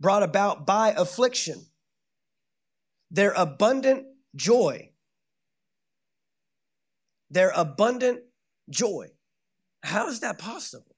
[0.01, 1.66] brought about by affliction,
[3.11, 4.90] their abundant joy,
[7.30, 8.20] their abundant
[8.70, 9.09] joy.
[9.82, 10.97] How is that possible?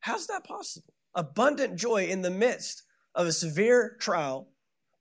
[0.00, 0.92] How's that possible?
[1.14, 2.82] abundant joy in the midst
[3.14, 4.48] of a severe trial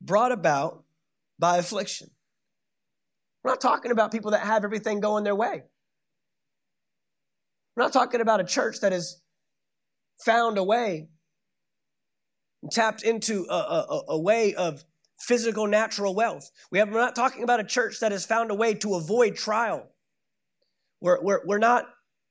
[0.01, 0.83] brought about
[1.39, 2.09] by affliction.
[3.43, 5.63] We're not talking about people that have everything going their way.
[7.75, 9.21] We're not talking about a church that has
[10.25, 11.09] found a way
[12.61, 14.83] and tapped into a, a, a way of
[15.19, 16.49] physical natural wealth.
[16.71, 19.35] We have, we're not talking about a church that has found a way to avoid
[19.35, 19.87] trial.
[20.99, 21.85] We're, we're, we're not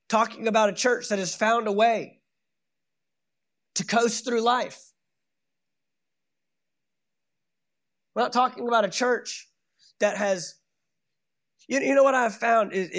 [0.09, 2.19] talking about a church that has found a way
[3.75, 4.79] to coast through life.
[8.13, 9.49] We're not talking about a church
[10.01, 10.55] that has,
[11.67, 12.89] you, you know what I've found is,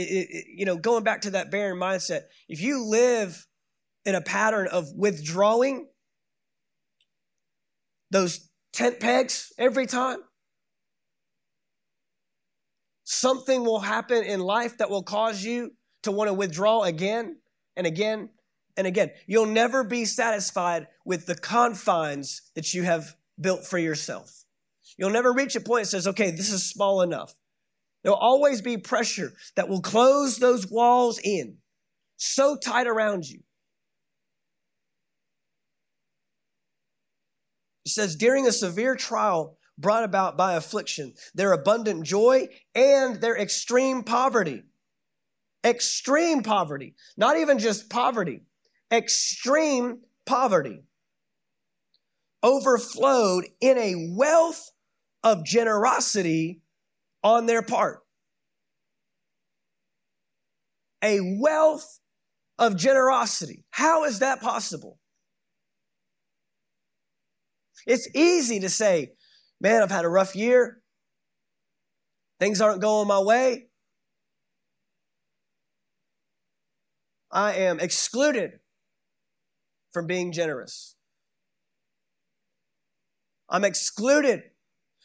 [0.47, 3.47] you know, going back to that barren mindset, if you live
[4.05, 5.89] in a pattern of withdrawing
[8.11, 10.19] those tent pegs every time,
[13.05, 17.37] something will happen in life that will cause you to want to withdraw again
[17.77, 18.31] and again
[18.77, 19.11] and again.
[19.27, 24.45] You'll never be satisfied with the confines that you have built for yourself.
[24.99, 27.35] You'll never reach a point that says, okay, this is small enough.
[28.03, 31.59] There'll always be pressure that will close those walls in
[32.17, 33.41] so tight around you.
[37.85, 43.37] It says, during a severe trial brought about by affliction, their abundant joy and their
[43.37, 44.63] extreme poverty
[45.65, 48.43] extreme poverty, not even just poverty,
[48.91, 50.83] extreme poverty
[52.43, 54.71] overflowed in a wealth
[55.23, 56.62] of generosity
[57.23, 58.01] on their part.
[61.03, 61.99] A wealth
[62.59, 63.65] of generosity.
[63.71, 64.99] How is that possible?
[67.87, 69.13] It's easy to say,
[69.61, 70.83] man, I've had a rough year.
[72.39, 73.69] Things aren't going my way.
[77.31, 78.61] I am excluded
[79.93, 80.97] from being generous.
[83.49, 84.43] I'm excluded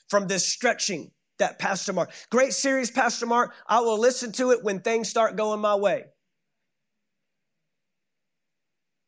[0.09, 2.11] from this stretching that Pastor Mark.
[2.29, 3.53] Great series, Pastor Mark.
[3.67, 6.05] I will listen to it when things start going my way.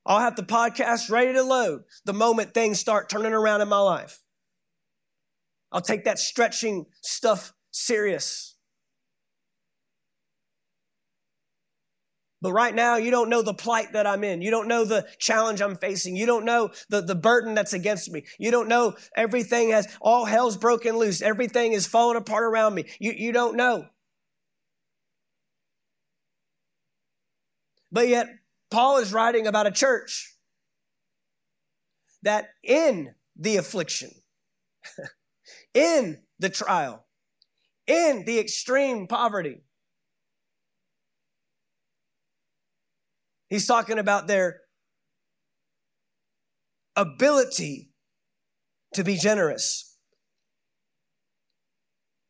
[0.05, 3.80] I'll have the podcast ready to load the moment things start turning around in my
[3.80, 4.19] life.
[5.71, 8.55] I'll take that stretching stuff serious.
[12.41, 14.41] But right now, you don't know the plight that I'm in.
[14.41, 16.15] You don't know the challenge I'm facing.
[16.15, 18.23] You don't know the, the burden that's against me.
[18.37, 21.21] You don't know everything has, all hell's broken loose.
[21.21, 22.85] Everything is falling apart around me.
[22.99, 23.87] You, you don't know.
[27.91, 28.27] But yet,
[28.71, 30.33] Paul is writing about a church
[32.21, 34.11] that in the affliction,
[35.73, 37.05] in the trial,
[37.87, 39.63] in the extreme poverty,
[43.49, 44.61] He's talking about their
[46.95, 47.89] ability
[48.93, 49.97] to be generous.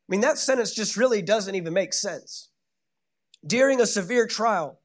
[0.07, 2.49] I mean, that sentence just really doesn't even make sense.
[3.45, 4.79] During a severe trial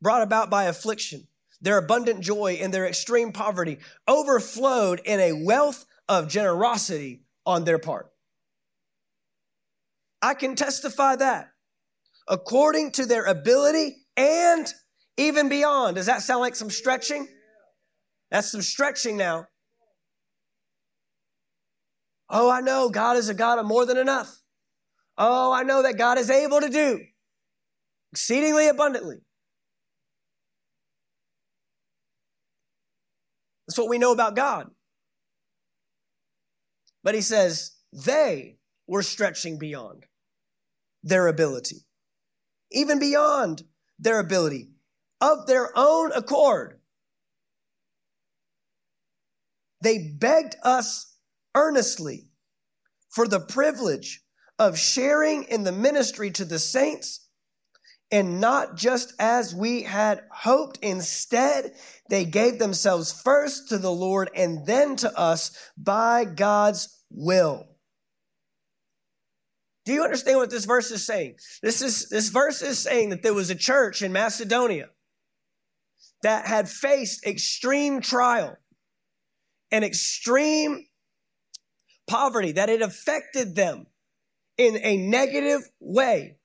[0.00, 1.28] brought about by affliction,
[1.60, 3.78] their abundant joy and their extreme poverty
[4.08, 8.10] overflowed in a wealth of generosity on their part.
[10.20, 11.50] I can testify that
[12.28, 14.72] according to their ability and
[15.16, 15.96] even beyond.
[15.96, 17.28] Does that sound like some stretching?
[18.30, 19.46] That's some stretching now.
[22.28, 24.34] Oh, I know God is a God of more than enough.
[25.16, 27.00] Oh, I know that God is able to do
[28.12, 29.16] exceedingly abundantly.
[33.66, 34.66] That's what we know about God.
[37.02, 38.56] But he says they
[38.86, 40.06] were stretching beyond
[41.02, 41.84] their ability,
[42.72, 43.62] even beyond
[43.98, 44.73] their ability
[45.24, 46.78] of their own accord.
[49.80, 51.16] They begged us
[51.54, 52.28] earnestly
[53.08, 54.22] for the privilege
[54.58, 57.26] of sharing in the ministry to the saints
[58.10, 60.78] and not just as we had hoped.
[60.82, 61.72] Instead,
[62.10, 67.66] they gave themselves first to the Lord and then to us by God's will.
[69.86, 71.36] Do you understand what this verse is saying?
[71.62, 74.88] This is this verse is saying that there was a church in Macedonia
[76.24, 78.56] that had faced extreme trial
[79.70, 80.86] and extreme
[82.06, 83.86] poverty, that it affected them
[84.58, 86.36] in a negative way.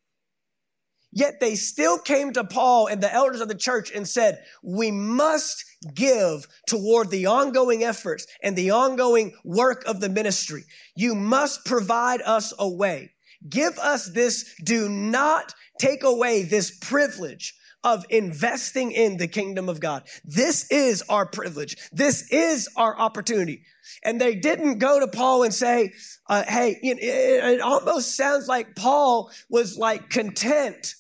[1.11, 4.91] Yet they still came to Paul and the elders of the church and said, we
[4.91, 10.65] must give toward the ongoing efforts and the ongoing work of the ministry.
[10.95, 13.13] You must provide us a way.
[13.47, 14.53] Give us this.
[14.63, 20.03] Do not take away this privilege of investing in the kingdom of God.
[20.25, 21.77] This is our privilege.
[21.91, 23.63] This is our opportunity.
[24.03, 25.93] And they didn't go to Paul and say,
[26.27, 30.95] uh, hey, it, it almost sounds like Paul was like content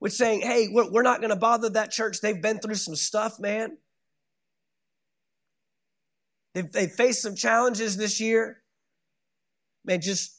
[0.00, 2.20] with saying, hey, we're, we're not going to bother that church.
[2.20, 3.78] They've been through some stuff, man.
[6.54, 8.62] They've, they faced some challenges this year.
[9.84, 10.32] Man, just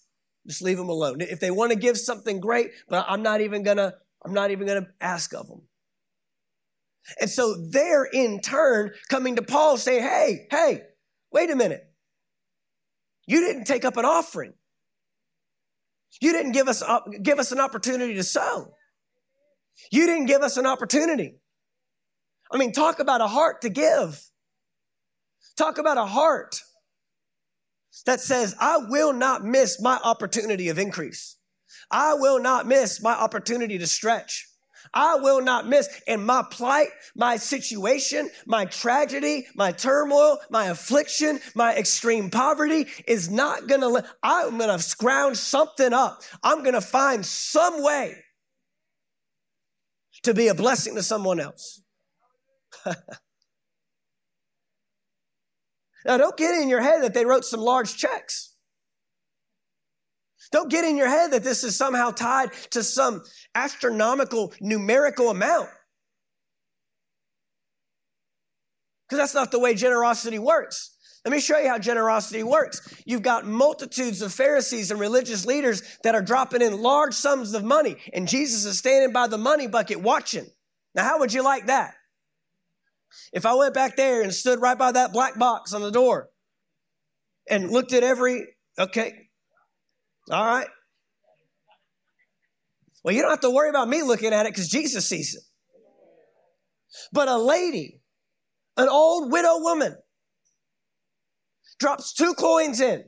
[0.48, 1.20] just leave them alone.
[1.20, 3.94] If they want to give something great, but I'm not even gonna
[4.26, 5.62] I'm not even going to ask of them.
[7.22, 10.82] And so they're in turn coming to Paul saying, Hey, hey,
[11.32, 11.84] wait a minute.
[13.26, 14.54] You didn't take up an offering.
[16.22, 18.74] You didn't give us, uh, give us an opportunity to sow.
[19.92, 21.36] You didn't give us an opportunity.
[22.52, 24.22] I mean, talk about a heart to give.
[25.58, 26.62] Talk about a heart
[28.06, 31.37] that says, I will not miss my opportunity of increase.
[31.92, 34.48] I will not miss my opportunity to stretch.
[34.94, 41.40] I will not miss in my plight, my situation, my tragedy, my turmoil, my affliction,
[41.56, 46.22] my extreme poverty is not gonna, let, I'm gonna scrounge something up.
[46.44, 48.16] I'm gonna find some way
[50.24, 51.82] to be a blessing to someone else.
[56.06, 58.57] now, don't get in your head that they wrote some large checks.
[60.52, 63.24] Don't get in your head that this is somehow tied to some
[63.56, 65.70] astronomical numerical amount.
[69.08, 70.96] Because that's not the way generosity works.
[71.26, 73.02] Let me show you how generosity works.
[73.06, 77.64] You've got multitudes of Pharisees and religious leaders that are dropping in large sums of
[77.64, 80.46] money, and Jesus is standing by the money bucket watching.
[80.96, 81.96] Now, how would you like that?
[83.34, 86.30] If I went back there and stood right by that black box on the door
[87.50, 88.46] and looked at every,
[88.80, 89.27] okay,
[90.30, 90.68] all right.
[93.04, 95.44] Well, you don't have to worry about me looking at it because Jesus sees it.
[97.12, 98.02] But a lady,
[98.76, 99.96] an old widow woman,
[101.80, 103.06] drops two coins in.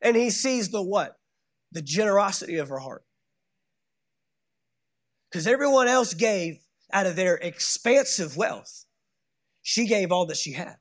[0.00, 1.16] And he sees the what?
[1.70, 3.04] The generosity of her heart.
[5.30, 6.58] Because everyone else gave
[6.92, 8.84] out of their expansive wealth.
[9.62, 10.76] She gave all that she had.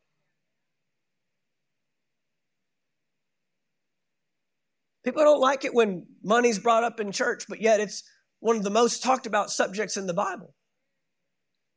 [5.04, 8.04] People don't like it when money's brought up in church, but yet it's
[8.39, 10.54] one of the most talked about subjects in the Bible.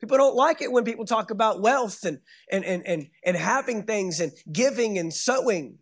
[0.01, 2.18] People don't like it when people talk about wealth and,
[2.51, 5.79] and, and, and, and having things and giving and sowing.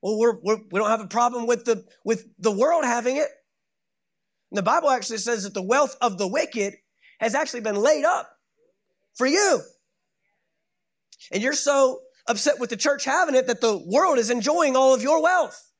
[0.00, 3.16] Well, we're, we're, we do not have a problem with the, with the world having
[3.16, 3.28] it.
[4.50, 6.74] And the Bible actually says that the wealth of the wicked
[7.18, 8.28] has actually been laid up
[9.16, 9.60] for you.
[11.32, 14.94] And you're so upset with the church having it that the world is enjoying all
[14.94, 15.71] of your wealth.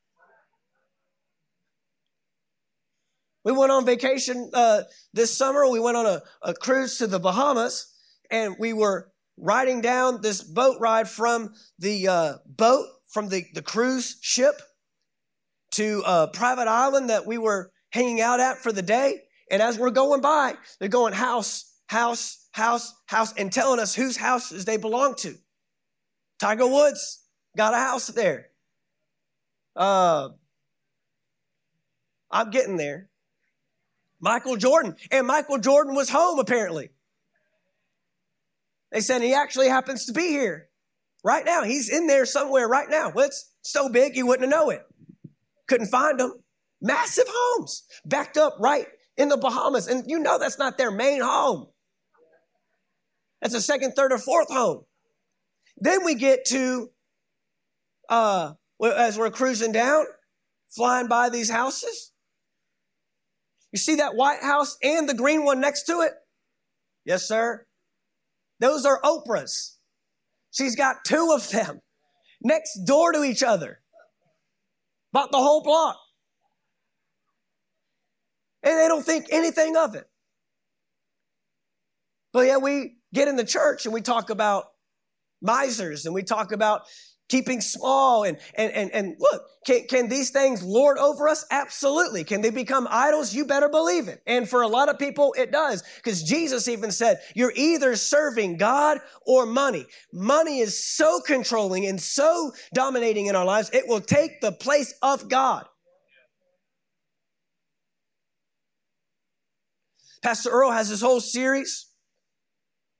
[3.43, 4.83] We went on vacation uh,
[5.13, 5.67] this summer.
[5.69, 7.93] We went on a, a cruise to the Bahamas,
[8.31, 13.61] and we were riding down this boat ride from the uh, boat, from the, the
[13.61, 14.61] cruise ship
[15.71, 19.21] to a private island that we were hanging out at for the day.
[19.51, 24.15] And as we're going by, they're going house, house, house, house, and telling us whose
[24.17, 25.35] houses they belong to.
[26.39, 27.23] Tiger Woods
[27.57, 28.47] got a house there.
[29.75, 30.29] Uh,
[32.31, 33.09] I'm getting there.
[34.23, 34.95] Michael Jordan.
[35.11, 36.89] And Michael Jordan was home apparently.
[38.91, 40.69] They said he actually happens to be here
[41.25, 41.63] right now.
[41.63, 43.11] He's in there somewhere right now.
[43.13, 44.81] Well, it's so big you wouldn't know it.
[45.67, 46.31] Couldn't find him.
[46.81, 49.87] Massive homes backed up right in the Bahamas.
[49.87, 51.67] And you know that's not their main home.
[53.41, 54.85] That's a second, third, or fourth home.
[55.75, 56.91] Then we get to,
[58.07, 60.05] uh, as we're cruising down,
[60.69, 62.12] flying by these houses,
[63.73, 66.13] you see that White House and the green one next to it?
[67.05, 67.65] Yes, sir.
[68.59, 69.79] Those are Oprah's.
[70.51, 71.81] She's got two of them
[72.41, 73.79] next door to each other.
[75.11, 75.97] About the whole block.
[78.61, 80.05] And they don't think anything of it.
[82.31, 84.65] But yeah, we get in the church and we talk about
[85.41, 86.83] misers and we talk about
[87.33, 91.45] keeping small and and and, and look can, can these things lord over us?
[91.49, 92.23] Absolutely.
[92.23, 93.33] Can they become idols?
[93.33, 94.21] You better believe it.
[94.27, 98.57] And for a lot of people it does because jesus even said you're either serving
[98.57, 99.87] god or money.
[100.13, 104.93] Money is so controlling and so dominating in our lives it will take the place
[105.01, 105.65] of god.
[110.21, 111.87] Pastor earl has this whole series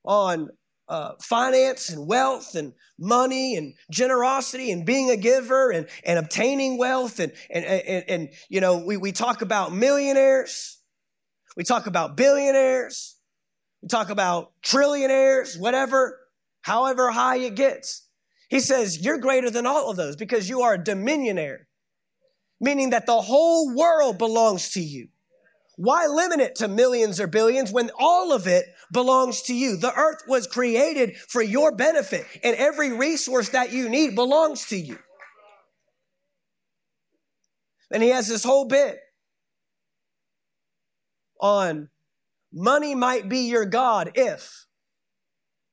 [0.03, 0.49] on
[0.89, 6.77] uh, finance and wealth and money and generosity and being a giver and, and obtaining
[6.77, 10.79] wealth and, and, and, and you know we, we talk about millionaires.
[11.55, 13.15] We talk about billionaires.
[13.81, 16.19] We talk about trillionaires whatever
[16.61, 18.07] however high it gets.
[18.49, 21.65] He says you're greater than all of those because you are a dominionaire
[22.63, 25.09] meaning that the whole world belongs to you
[25.75, 29.75] why limit it to millions or billions when all of it belongs to you?
[29.75, 34.77] The earth was created for your benefit, and every resource that you need belongs to
[34.77, 34.99] you.
[37.91, 38.99] And he has this whole bit
[41.39, 41.89] on
[42.51, 44.65] money might be your God if.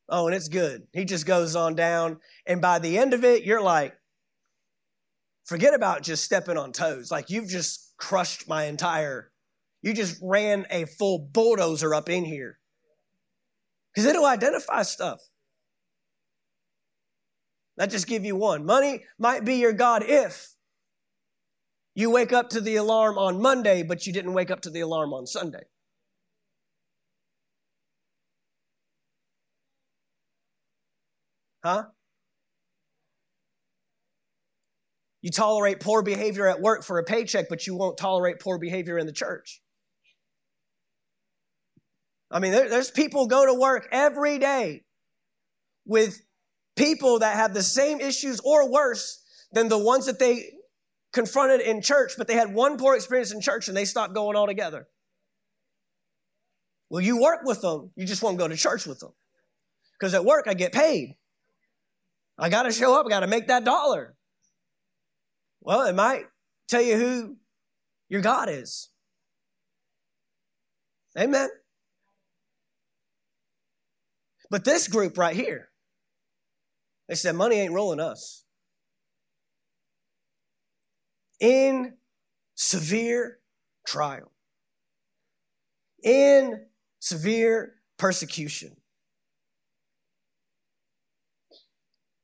[0.09, 0.87] Oh, and it's good.
[0.93, 2.19] He just goes on down.
[2.47, 3.95] And by the end of it, you're like,
[5.45, 7.11] forget about just stepping on toes.
[7.11, 9.30] Like you've just crushed my entire
[9.83, 12.59] you just ran a full bulldozer up in here.
[13.95, 15.21] Because it'll identify stuff.
[17.77, 18.65] That just give you one.
[18.65, 20.55] Money might be your God if
[21.95, 24.81] you wake up to the alarm on Monday, but you didn't wake up to the
[24.81, 25.65] alarm on Sunday.
[31.65, 31.85] Huh?
[35.23, 38.99] You tolerate poor behavior at work for a paycheck, but you won't tolerate poor behavior
[38.99, 39.61] in the church.
[42.31, 44.85] I mean, there, there's people go to work every day
[45.85, 46.21] with
[46.77, 49.23] people that have the same issues or worse
[49.53, 50.51] than the ones that they
[51.13, 54.37] confronted in church, but they had one poor experience in church and they stopped going
[54.37, 54.87] altogether.
[56.89, 59.13] Well, you work with them, you just won't go to church with them.
[59.99, 61.17] Because at work, I get paid.
[62.39, 64.15] I got to show up, I got to make that dollar.
[65.61, 66.25] Well, it might
[66.69, 67.37] tell you who
[68.09, 68.89] your God is.
[71.19, 71.51] Amen.
[74.51, 75.69] But this group right here,
[77.09, 78.45] they said, money ain't rolling us.
[81.39, 81.95] In
[82.55, 83.39] severe
[83.87, 84.33] trial,
[86.03, 86.67] in
[86.99, 88.77] severe persecution.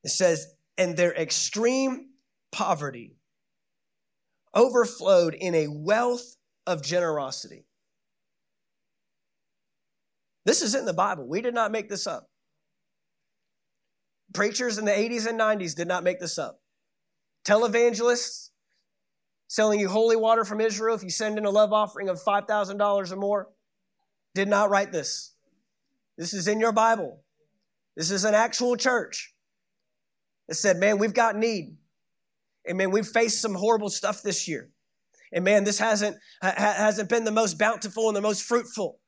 [0.04, 2.10] It says, and their extreme
[2.52, 3.16] poverty
[4.54, 7.65] overflowed in a wealth of generosity.
[10.46, 11.26] This is in the Bible.
[11.26, 12.30] We did not make this up.
[14.32, 16.60] Preachers in the 80s and 90s did not make this up.
[17.44, 18.50] Televangelists
[19.48, 23.12] selling you holy water from Israel if you send in a love offering of $5,000
[23.12, 23.48] or more
[24.34, 25.34] did not write this.
[26.16, 27.22] This is in your Bible.
[27.96, 29.34] This is an actual church
[30.46, 31.76] that said, man, we've got need.
[32.64, 34.70] And man, we've faced some horrible stuff this year.
[35.32, 39.00] And man, this hasn't, ha- hasn't been the most bountiful and the most fruitful.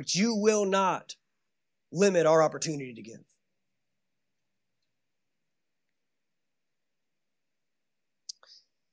[0.00, 1.14] But you will not
[1.92, 3.20] limit our opportunity to give.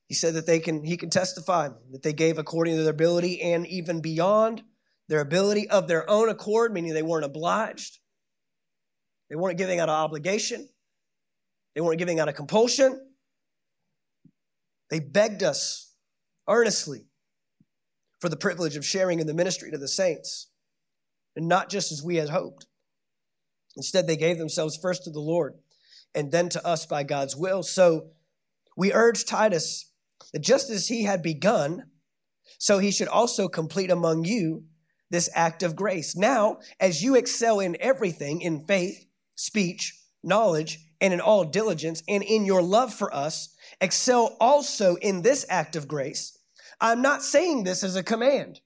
[0.08, 3.42] He said that they can, he can testify that they gave according to their ability
[3.42, 4.64] and even beyond
[5.08, 8.00] their ability of their own accord, meaning they weren't obliged.
[9.30, 10.68] They weren't giving out of obligation.
[11.74, 13.00] They weren't giving out of compulsion.
[14.90, 15.90] They begged us
[16.50, 17.06] earnestly
[18.20, 20.50] for the privilege of sharing in the ministry to the saints
[21.38, 22.66] and not just as we had hoped.
[23.78, 25.54] Instead, they gave themselves first to the Lord
[26.16, 27.62] and then to us by God's will.
[27.62, 28.08] So
[28.76, 29.92] we urge Titus
[30.34, 31.84] that just as he had begun,
[32.58, 34.64] so he should also complete among you
[35.12, 36.16] this act of grace.
[36.16, 42.24] Now, as you excel in everything, in faith, speech, knowledge, and in all diligence, and
[42.24, 46.36] in your love for us, excel also in this act of grace.
[46.82, 48.60] I'm not saying this as a command.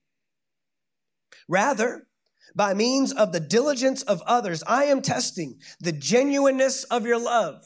[1.49, 2.07] Rather,
[2.56, 7.64] by means of the diligence of others, I am testing the genuineness of your love.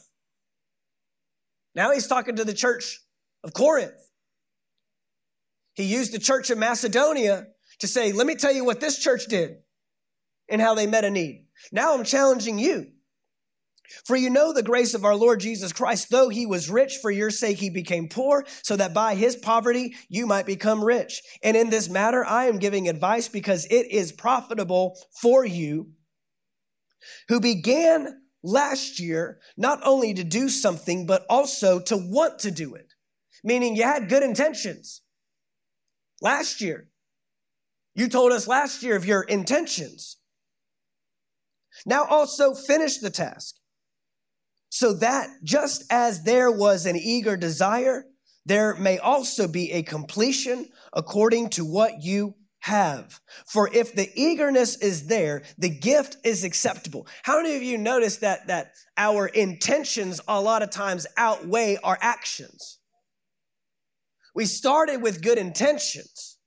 [1.74, 3.00] Now he's talking to the church
[3.44, 3.92] of Corinth.
[5.74, 7.48] He used the church of Macedonia
[7.80, 9.58] to say, let me tell you what this church did
[10.48, 11.46] and how they met a need.
[11.70, 12.92] Now I'm challenging you.
[14.04, 17.10] For you know the grace of our Lord Jesus Christ, though he was rich, for
[17.10, 21.22] your sake he became poor, so that by his poverty you might become rich.
[21.42, 25.90] And in this matter, I am giving advice because it is profitable for you,
[27.28, 32.74] who began last year not only to do something, but also to want to do
[32.74, 32.92] it.
[33.44, 35.02] Meaning you had good intentions
[36.20, 36.88] last year.
[37.94, 40.16] You told us last year of your intentions.
[41.84, 43.56] Now also finish the task
[44.68, 48.04] so that just as there was an eager desire,
[48.44, 53.20] there may also be a completion according to what you have.
[53.46, 57.06] For if the eagerness is there, the gift is acceptable.
[57.22, 61.98] How many of you notice that, that our intentions a lot of times outweigh our
[62.00, 62.78] actions?
[64.34, 66.38] We started with good intentions,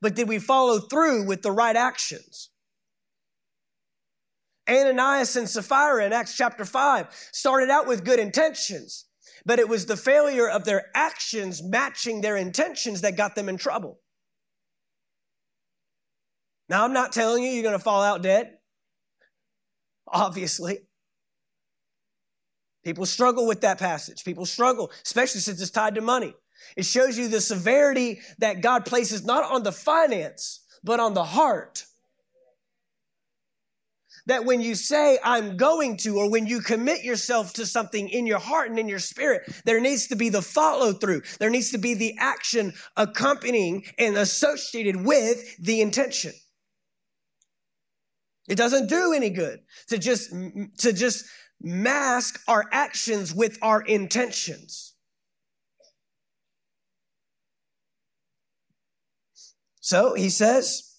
[0.00, 2.50] but did we follow through with the right actions?
[4.68, 9.06] Ananias and Sapphira in Acts chapter 5 started out with good intentions,
[9.44, 13.56] but it was the failure of their actions matching their intentions that got them in
[13.56, 14.00] trouble.
[16.68, 18.54] Now, I'm not telling you you're going to fall out dead.
[20.08, 20.78] Obviously.
[22.84, 24.24] People struggle with that passage.
[24.24, 26.34] People struggle, especially since it's tied to money.
[26.76, 31.24] It shows you the severity that God places not on the finance, but on the
[31.24, 31.84] heart
[34.26, 38.26] that when you say, I'm going to, or when you commit yourself to something in
[38.26, 41.22] your heart and in your spirit, there needs to be the follow through.
[41.38, 46.32] There needs to be the action accompanying and associated with the intention.
[48.48, 51.24] It doesn't do any good to just, to just
[51.60, 54.94] mask our actions with our intentions.
[59.80, 60.94] So he says,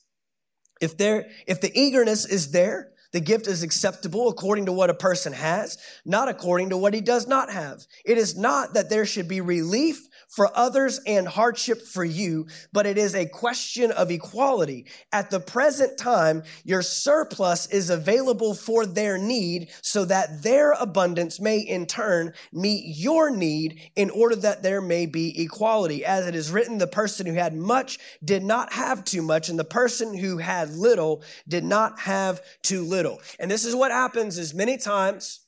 [0.80, 4.93] if there, if the eagerness is there, the gift is acceptable according to what a
[4.93, 7.86] person has, not according to what he does not have.
[8.03, 10.05] It is not that there should be relief
[10.36, 14.86] for others and hardship for you, but it is a question of equality.
[15.14, 21.40] At the present time, your surplus is available for their need so that their abundance
[21.40, 26.04] may in turn meet your need in order that there may be equality.
[26.04, 29.58] As it is written, the person who had much did not have too much, and
[29.58, 33.22] the person who had little did not have too little.
[33.40, 35.46] And this is what happens is many times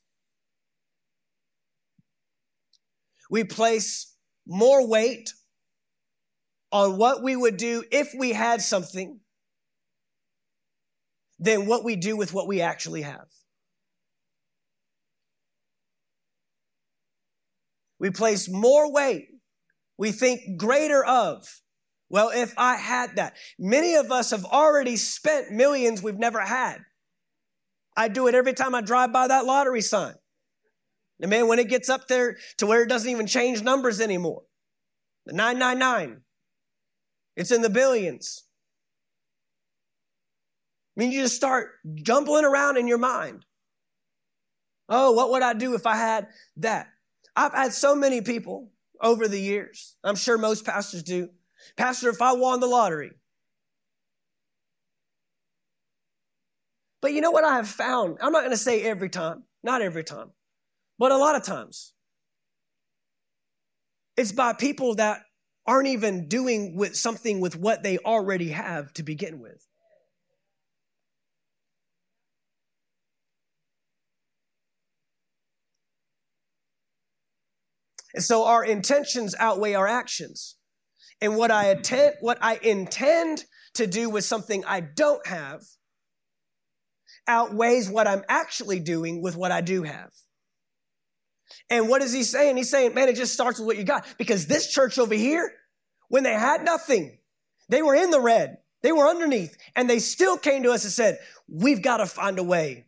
[3.29, 4.13] we place
[4.47, 5.33] more weight
[6.71, 9.19] on what we would do if we had something
[11.39, 13.27] than what we do with what we actually have.
[17.99, 19.27] We place more weight.
[19.97, 21.47] We think greater of.
[22.09, 26.77] Well, if I had that, many of us have already spent millions we've never had.
[27.95, 30.13] I do it every time I drive by that lottery sign.
[31.19, 34.43] And man, when it gets up there to where it doesn't even change numbers anymore,
[35.25, 36.21] the 999,
[37.35, 38.43] it's in the billions.
[40.95, 43.45] I mean, you just start jumbling around in your mind.
[44.89, 46.87] Oh, what would I do if I had that?
[47.35, 49.95] I've had so many people over the years.
[50.03, 51.29] I'm sure most pastors do.
[51.75, 53.11] Pastor, if I won the lottery.
[57.01, 58.17] But you know what I have found?
[58.21, 60.31] I'm not going to say every time, not every time.
[60.99, 61.93] But a lot of times,
[64.15, 65.21] it's by people that
[65.65, 69.67] aren't even doing with something with what they already have to begin with.
[78.13, 80.55] And so our intentions outweigh our actions.
[81.21, 83.45] And what I intend, what I intend
[83.75, 85.61] to do with something I don't have
[87.27, 90.09] outweighs what I'm actually doing with what I do have.
[91.69, 92.57] And what is he saying?
[92.57, 94.05] He's saying, man, it just starts with what you got.
[94.17, 95.51] Because this church over here,
[96.09, 97.17] when they had nothing,
[97.69, 100.93] they were in the red, they were underneath, and they still came to us and
[100.93, 102.87] said, we've got to find a way.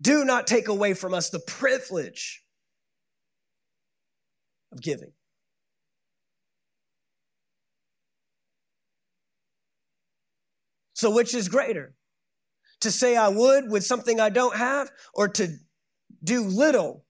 [0.00, 2.42] Do not take away from us the privilege
[4.72, 5.12] of giving.
[10.94, 11.94] So, which is greater?
[12.80, 15.48] To say I would with something I don't have, or to
[16.24, 17.04] do little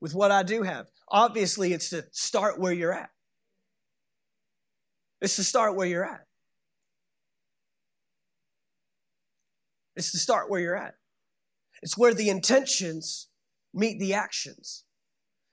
[0.00, 0.86] with what I do have?
[1.08, 3.10] Obviously, it's to start where you're at.
[5.20, 6.24] It's to start where you're at.
[9.96, 10.94] It's to start where you're at.
[11.82, 13.28] It's where the intentions
[13.74, 14.84] meet the actions.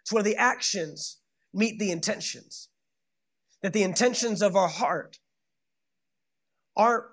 [0.01, 1.17] It's where the actions
[1.53, 2.69] meet the intentions.
[3.61, 5.17] That the intentions of our heart
[6.75, 7.05] aren't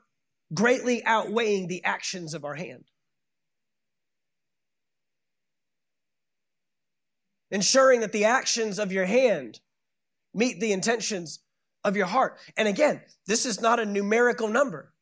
[0.52, 2.84] greatly outweighing the actions of our hand.
[7.50, 9.60] Ensuring that the actions of your hand
[10.32, 11.40] meet the intentions
[11.84, 12.38] of your heart.
[12.56, 14.92] And again, this is not a numerical number.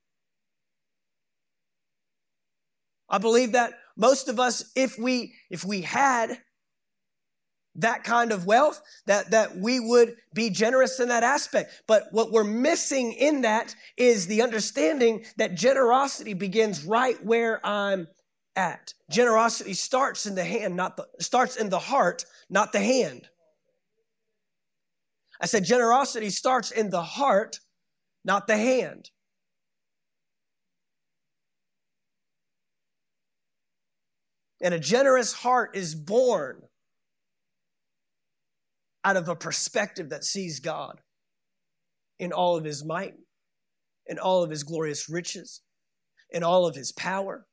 [3.09, 6.39] I believe that most of us, if we, if we had
[7.77, 11.83] that kind of wealth, that, that we would be generous in that aspect.
[11.87, 18.09] But what we're missing in that is the understanding that generosity begins right where I'm
[18.57, 18.95] at.
[19.11, 23.29] Generosity starts in the hand, not the starts in the heart, not the hand.
[25.41, 27.61] I said generosity starts in the heart,
[28.25, 29.11] not the hand.
[34.63, 36.63] And a generous heart is born
[39.05, 41.01] out of a perspective that sees God
[42.21, 43.15] in all of his might,
[44.07, 45.63] in all of his glorious riches,
[46.31, 47.47] in all of his power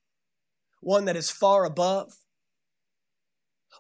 [0.82, 2.14] one that is far above,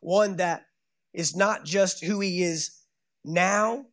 [0.01, 0.65] one that
[1.13, 2.71] is not just who he is
[3.25, 3.85] now,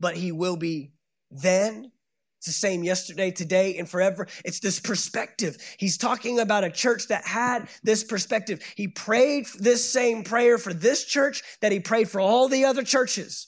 [0.00, 0.92] but he will be
[1.30, 1.90] then.
[2.38, 4.26] It's the same yesterday, today, and forever.
[4.44, 5.56] It's this perspective.
[5.78, 8.60] He's talking about a church that had this perspective.
[8.74, 12.82] He prayed this same prayer for this church that he prayed for all the other
[12.82, 13.46] churches.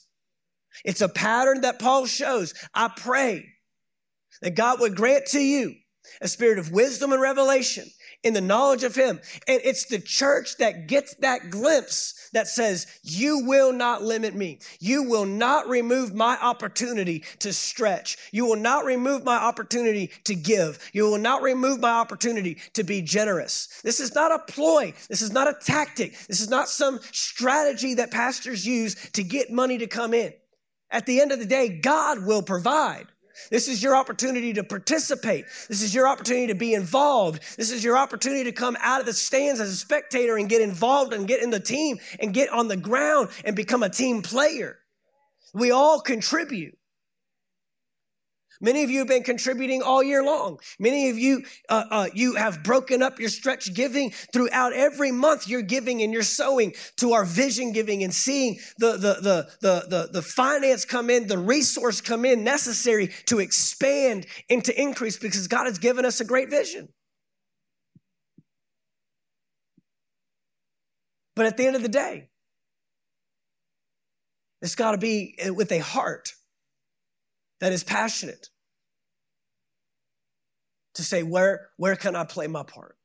[0.85, 2.53] It's a pattern that Paul shows.
[2.73, 3.45] I pray
[4.41, 5.75] that God would grant to you
[6.21, 7.85] a spirit of wisdom and revelation
[8.25, 9.21] in the knowledge of Him.
[9.47, 14.59] And it's the church that gets that glimpse that says, You will not limit me.
[14.79, 18.17] You will not remove my opportunity to stretch.
[18.31, 20.79] You will not remove my opportunity to give.
[20.91, 23.69] You will not remove my opportunity to be generous.
[23.83, 24.93] This is not a ploy.
[25.07, 26.17] This is not a tactic.
[26.27, 30.33] This is not some strategy that pastors use to get money to come in.
[30.89, 33.07] At the end of the day, God will provide.
[33.51, 35.45] This is your opportunity to participate.
[35.67, 37.41] This is your opportunity to be involved.
[37.57, 40.61] This is your opportunity to come out of the stands as a spectator and get
[40.61, 44.21] involved and get in the team and get on the ground and become a team
[44.21, 44.77] player.
[45.53, 46.77] We all contribute.
[48.61, 50.59] Many of you have been contributing all year long.
[50.79, 55.47] Many of you, uh, uh, you have broken up your stretch giving throughout every month.
[55.47, 59.85] You're giving and you're sowing to our vision giving and seeing the, the, the, the,
[59.89, 65.17] the, the finance come in, the resource come in necessary to expand and to increase
[65.17, 66.89] because God has given us a great vision.
[71.35, 72.29] But at the end of the day,
[74.61, 76.34] it's got to be with a heart
[77.65, 78.49] that is passionate
[80.93, 82.95] to say, where, where can I play my part?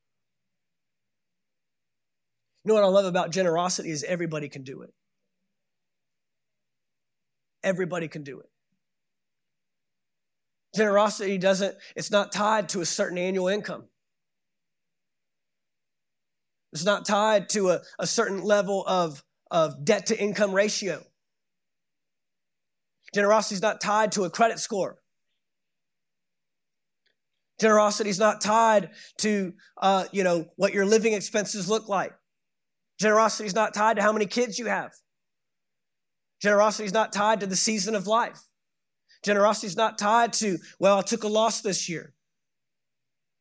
[2.62, 4.92] You know what I love about generosity is everybody can do it.
[7.64, 8.50] Everybody can do it.
[10.76, 13.84] Generosity doesn't, it's not tied to a certain annual income.
[16.74, 21.02] It's not tied to a, a certain level of, of debt to income ratio.
[23.14, 24.98] Generosity is not tied to a credit score.
[27.60, 32.12] Generosity is not tied to, uh, you know, what your living expenses look like.
[32.98, 34.92] Generosity is not tied to how many kids you have.
[36.40, 38.40] Generosity is not tied to the season of life.
[39.22, 42.14] Generosity is not tied to, well, I took a loss this year.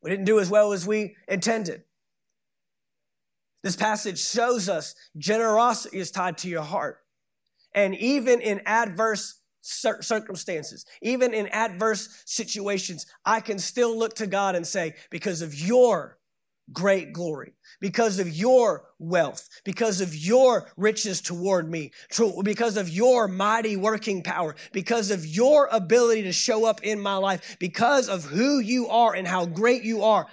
[0.02, 1.82] We didn't do as well as we intended.
[3.62, 6.98] This passage shows us generosity is tied to your heart.
[7.74, 14.54] And even in adverse circumstances, even in adverse situations, I can still look to God
[14.54, 16.18] and say, because of your
[16.72, 21.90] great glory, because of your wealth, because of your riches toward me,
[22.44, 27.16] because of your mighty working power, because of your ability to show up in my
[27.16, 30.26] life, because of who you are and how great you are,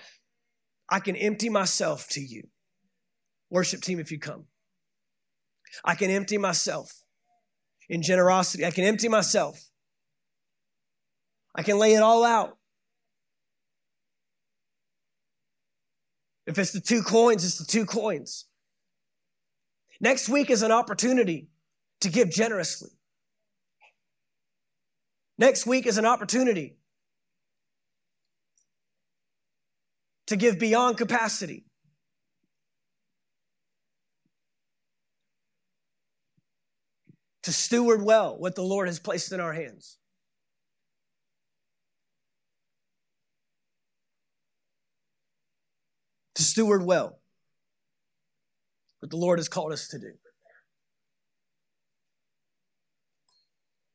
[0.90, 2.44] I can empty myself to you.
[3.50, 4.46] Worship team, if you come.
[5.84, 7.04] I can empty myself
[7.90, 8.66] in generosity.
[8.66, 9.64] I can empty myself.
[11.56, 12.58] I can lay it all out.
[16.46, 18.46] If it's the two coins, it's the two coins.
[20.00, 21.50] Next week is an opportunity
[22.02, 22.92] to give generously.
[25.38, 26.78] Next week is an opportunity
[30.28, 31.67] to give beyond capacity.
[37.48, 39.98] To steward well what the Lord has placed in our hands.
[46.36, 47.20] To steward well
[49.00, 50.12] what the Lord has called us to do.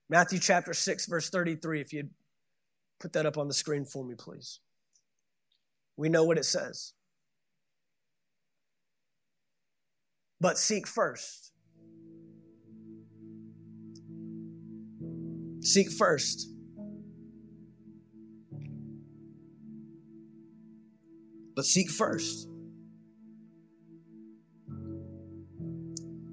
[0.09, 2.09] Matthew chapter 6, verse 33, if you'd
[3.01, 4.61] put that up on the screen for me, please.
[5.99, 6.95] We know what it says.
[10.41, 11.52] But seek first
[15.63, 16.49] Seek first.
[21.55, 22.49] But seek first.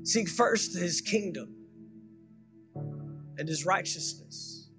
[0.03, 1.55] Seek first his kingdom
[3.37, 4.69] and his righteousness.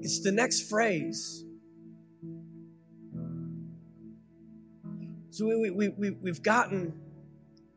[0.00, 1.44] It's the next phrase.
[5.30, 6.94] So we, we, we, we've gotten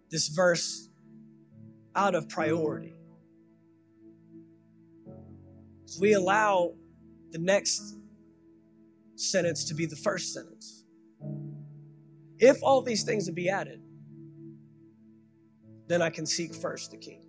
[0.10, 0.88] this verse
[1.98, 2.94] out of priority.
[5.86, 6.76] So we allow
[7.32, 7.98] the next
[9.16, 10.86] sentence to be the first sentence.
[12.38, 13.82] If all these things would be added,
[15.88, 17.24] then I can seek first the king.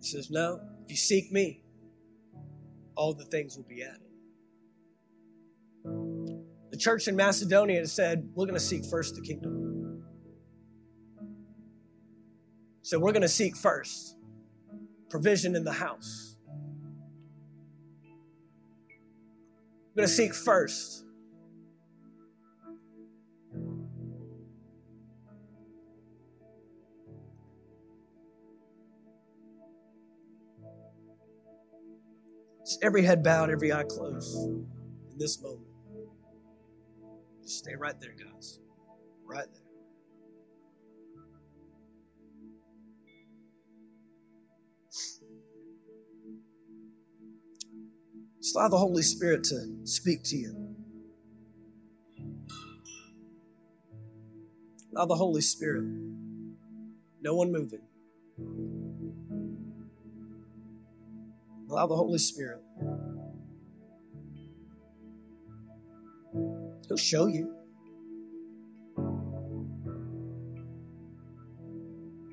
[0.00, 1.62] He says, No, if you seek me,
[2.96, 4.00] all the things will be added.
[6.70, 9.71] The church in Macedonia said, We're going to seek first the kingdom.
[12.82, 14.16] So we're going to seek first
[15.08, 16.36] provision in the house.
[19.94, 21.04] We're going to seek first
[32.82, 34.66] every head bowed, every eye closed in
[35.18, 35.66] this moment.
[37.42, 38.60] Just stay right there, guys.
[39.24, 39.61] Right there.
[48.42, 50.74] Just allow the Holy Spirit to speak to you.
[54.92, 55.84] Allow the Holy Spirit.
[57.20, 57.82] No one moving.
[61.70, 62.60] Allow the Holy Spirit.
[66.88, 67.54] He'll show you.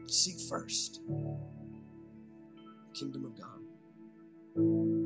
[0.07, 4.98] Seek first the kingdom of God.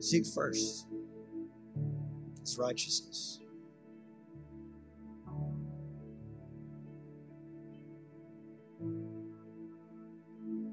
[0.00, 0.86] Seek first
[2.48, 3.40] his righteousness.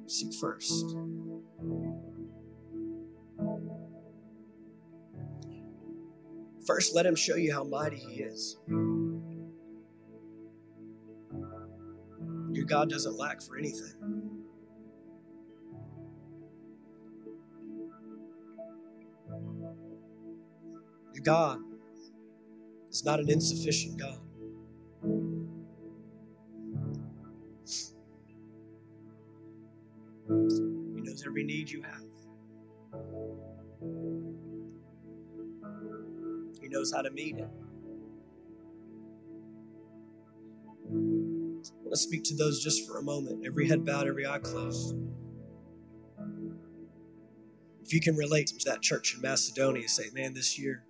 [0.07, 0.95] Seek first.
[6.65, 8.57] First, let him show you how mighty he is.
[12.51, 14.24] Your God doesn't lack for anything.
[21.25, 21.59] God
[22.91, 24.19] is not an insufficient God.
[30.27, 32.03] He knows every need you have.
[36.61, 37.49] He knows how to meet it.
[41.67, 43.45] I want to speak to those just for a moment.
[43.47, 44.95] Every head bowed, every eye closed.
[47.83, 50.84] If you can relate to that church in Macedonia, say, man, this year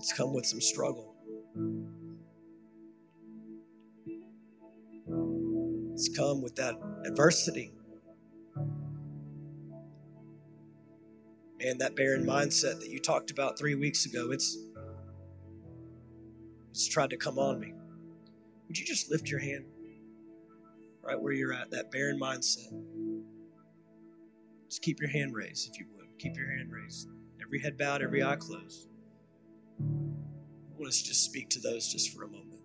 [0.00, 1.14] it's come with some struggle.
[5.92, 6.74] It's come with that
[7.04, 7.70] adversity.
[11.60, 14.56] And that barren mindset that you talked about three weeks ago, it's
[16.70, 17.74] it's tried to come on me.
[18.68, 19.66] Would you just lift your hand
[21.02, 22.72] right where you're at, that barren mindset?
[24.70, 26.06] Just keep your hand raised if you would.
[26.18, 27.06] Keep your hand raised.
[27.42, 28.89] Every head bowed, every eye closed.
[29.80, 32.60] I want us to just speak to those just for a moment.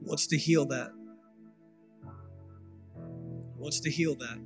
[0.00, 0.90] Wants to heal that.
[3.56, 4.38] Wants to heal that.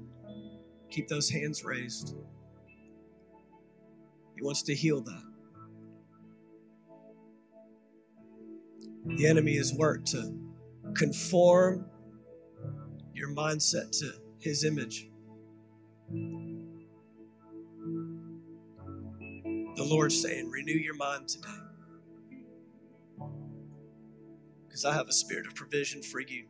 [0.90, 2.14] Keep those hands raised.
[4.36, 5.31] He wants to heal that.
[9.04, 10.32] The enemy has worked to
[10.94, 11.86] conform
[13.12, 15.08] your mindset to his image.
[19.76, 21.48] The Lord's saying, renew your mind today.
[24.66, 26.46] Because I have a spirit of provision for you.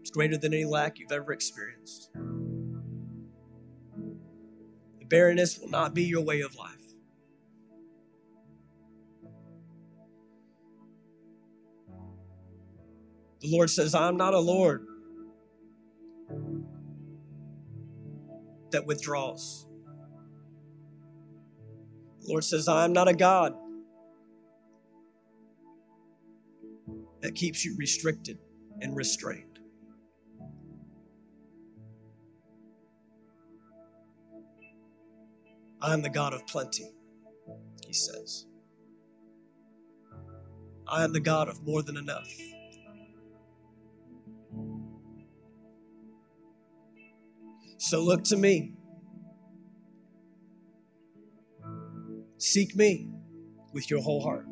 [0.00, 2.10] It's greater than any lack you've ever experienced.
[4.98, 6.85] The barrenness will not be your way of life.
[13.46, 14.84] The Lord says, I'm not a Lord
[18.72, 19.68] that withdraws.
[22.22, 23.54] The Lord says, I am not a God
[27.20, 28.38] that keeps you restricted
[28.80, 29.60] and restrained.
[35.80, 36.90] I am the God of plenty,
[37.86, 38.46] he says.
[40.88, 42.26] I am the God of more than enough.
[47.88, 48.72] So look to me.
[52.36, 53.08] Seek me
[53.72, 54.44] with your whole heart.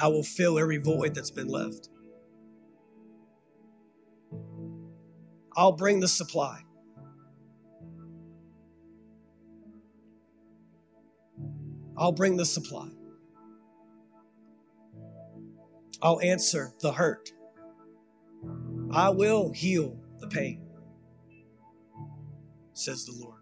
[0.00, 1.90] I will fill every void that's been left.
[5.54, 6.62] I'll bring the supply.
[11.98, 12.88] I'll bring the supply.
[16.00, 17.32] I'll answer the hurt.
[18.92, 20.66] I will heal the pain,
[22.72, 23.38] says the Lord.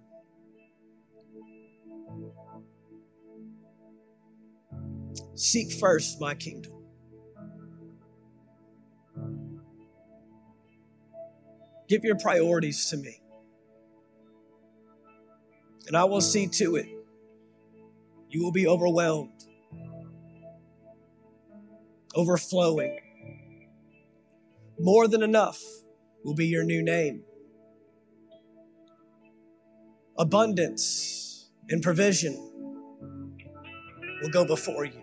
[5.34, 6.72] Seek first my kingdom.
[11.88, 13.20] Give your priorities to me.
[15.86, 16.86] And I will see to it.
[18.28, 19.44] You will be overwhelmed,
[22.14, 22.98] overflowing
[24.78, 25.60] more than enough
[26.24, 27.22] will be your new name.
[30.18, 32.34] Abundance and provision
[34.22, 35.02] will go before you.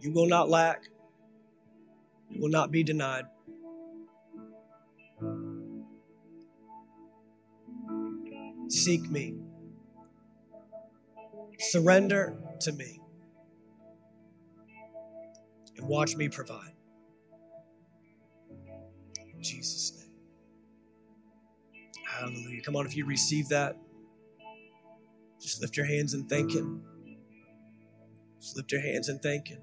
[0.00, 0.84] You will not lack.
[2.30, 3.24] You will not be denied.
[8.68, 9.34] Seek me.
[11.58, 13.00] Surrender to me
[15.78, 16.74] and watch me provide.
[19.34, 20.24] In Jesus' name.
[22.08, 22.62] Hallelujah.
[22.62, 23.76] Come on, if you receive that,
[25.40, 26.82] Just lift your hands and thank Him.
[28.40, 29.60] Just lift your hands and thank Him.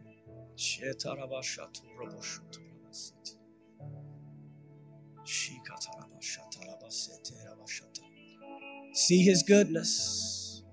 [8.93, 10.63] See His goodness.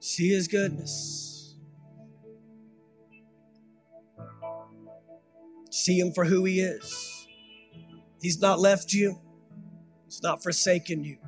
[0.00, 1.29] See His goodness.
[5.70, 7.26] See Him for who He is.
[8.20, 9.18] He's not left you,
[10.06, 11.18] He's not forsaken you.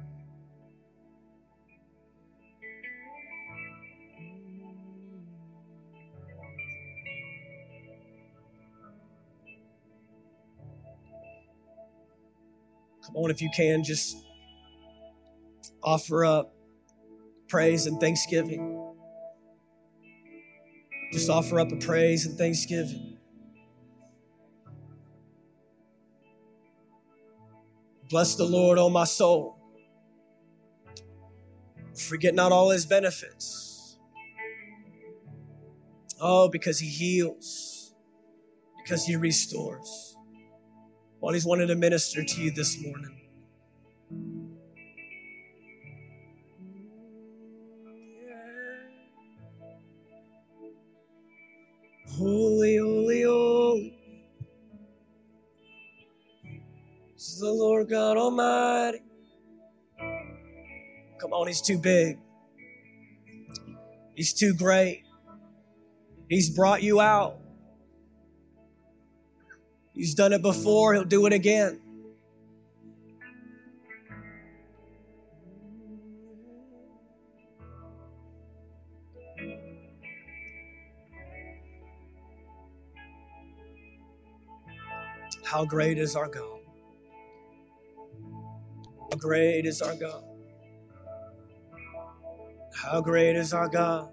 [13.04, 14.16] Come on, if you can, just
[15.82, 16.54] offer up
[17.48, 18.94] praise and thanksgiving.
[21.12, 23.11] Just offer up a praise and thanksgiving.
[28.12, 29.56] Bless the Lord, O my soul.
[31.96, 33.98] Forget not all his benefits.
[36.20, 37.94] Oh, because he heals,
[38.84, 40.14] because he restores.
[41.22, 43.18] Well, He's wanted to minister to you this morning.
[52.10, 54.01] Holy, holy, holy
[57.32, 58.98] is the Lord God Almighty.
[61.18, 62.18] Come on, He's too big.
[64.14, 65.04] He's too great.
[66.28, 67.38] He's brought you out.
[69.94, 71.80] He's done it before, he'll do it again.
[85.44, 86.51] How great is our God?
[89.12, 90.24] How great is our God?
[92.74, 94.08] How great is our God?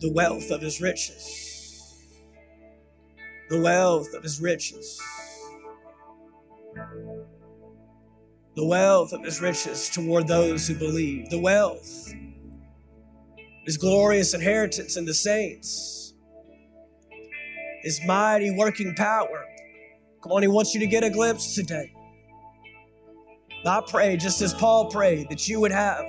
[0.00, 1.44] The wealth of his riches
[3.50, 5.00] the wealth of his riches.
[8.56, 11.30] The wealth of his riches toward those who believe.
[11.30, 12.12] The wealth,
[13.64, 16.14] his glorious inheritance in the saints,
[17.82, 19.44] his mighty working power.
[20.22, 21.94] Come on, he wants you to get a glimpse today.
[23.66, 26.04] I pray, just as Paul prayed, that you would have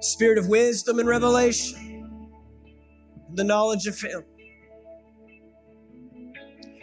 [0.00, 2.30] spirit of wisdom and revelation,
[3.34, 4.24] the knowledge of him.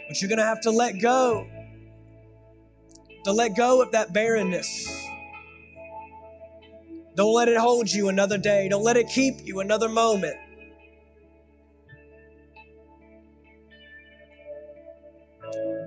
[0.08, 1.46] But you're going to have to let go.
[3.24, 4.88] To let go of that barrenness.
[7.16, 8.68] Don't let it hold you another day.
[8.68, 10.36] Don't let it keep you another moment.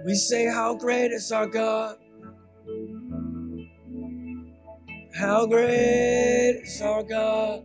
[0.06, 1.98] We say, How great is our God?
[5.22, 7.64] How great is our God?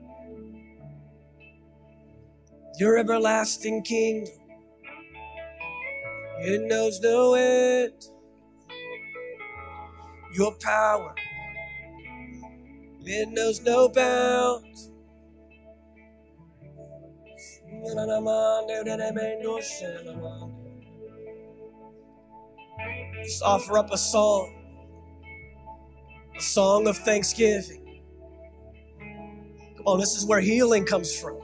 [2.78, 4.34] Your everlasting kingdom
[6.40, 7.94] it knows no end.
[10.34, 11.14] Your power,
[13.06, 14.90] it knows no bounds.
[23.24, 24.55] Just offer up a song,
[26.36, 28.02] a song of thanksgiving.
[29.76, 31.38] Come on, this is where healing comes from.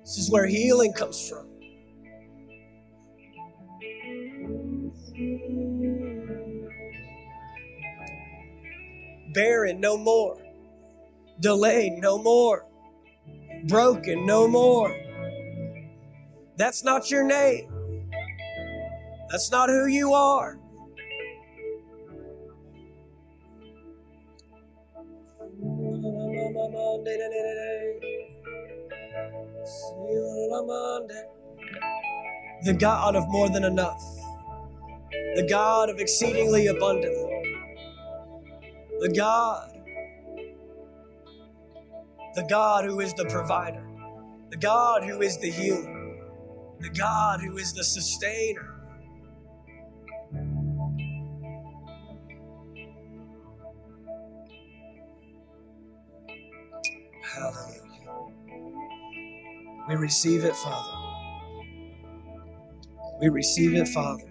[0.00, 1.52] This is where healing comes from.
[9.32, 10.36] barren no more,
[11.40, 12.66] delayed no more,
[13.66, 14.94] broken no more.
[16.56, 17.68] That's not your name.
[19.30, 20.58] That's not who you are.
[32.64, 34.02] The God of more than enough,
[35.36, 37.32] the God of exceedingly abundantly
[39.02, 39.72] the God,
[42.36, 43.84] the God who is the provider,
[44.50, 46.18] the God who is the healer,
[46.80, 48.71] the God who is the sustainer.
[57.32, 57.80] Hallelujah.
[59.88, 60.98] We receive it, Father.
[63.20, 64.24] We receive it, Father.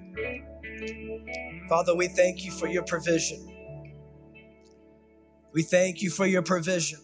[1.68, 3.48] Father, we thank you for your provision.
[5.54, 7.00] We thank you for your provision.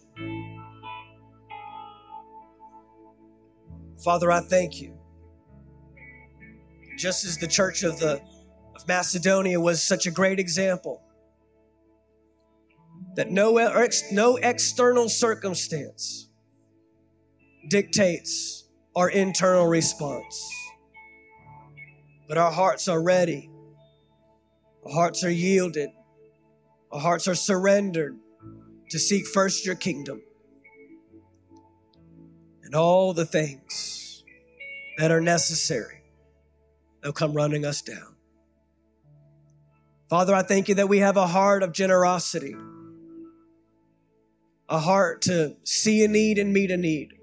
[4.04, 4.96] Father, I thank you.
[6.96, 8.20] Just as the church of the
[8.76, 11.02] of Macedonia was such a great example
[13.16, 16.28] that no, ex- no external circumstance
[17.68, 18.64] dictates
[18.94, 20.52] our internal response.
[22.28, 23.50] But our hearts are ready,
[24.84, 25.90] our hearts are yielded,
[26.92, 28.18] our hearts are surrendered
[28.90, 30.22] to seek first your kingdom
[32.68, 34.22] and all the things
[34.98, 36.02] that are necessary,
[37.02, 38.14] they'll come running us down.
[40.10, 42.54] Father, I thank you that we have a heart of generosity,
[44.68, 47.14] a heart to see a need and meet a need,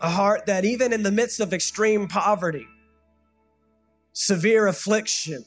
[0.00, 2.66] a heart that even in the midst of extreme poverty,
[4.12, 5.44] severe affliction,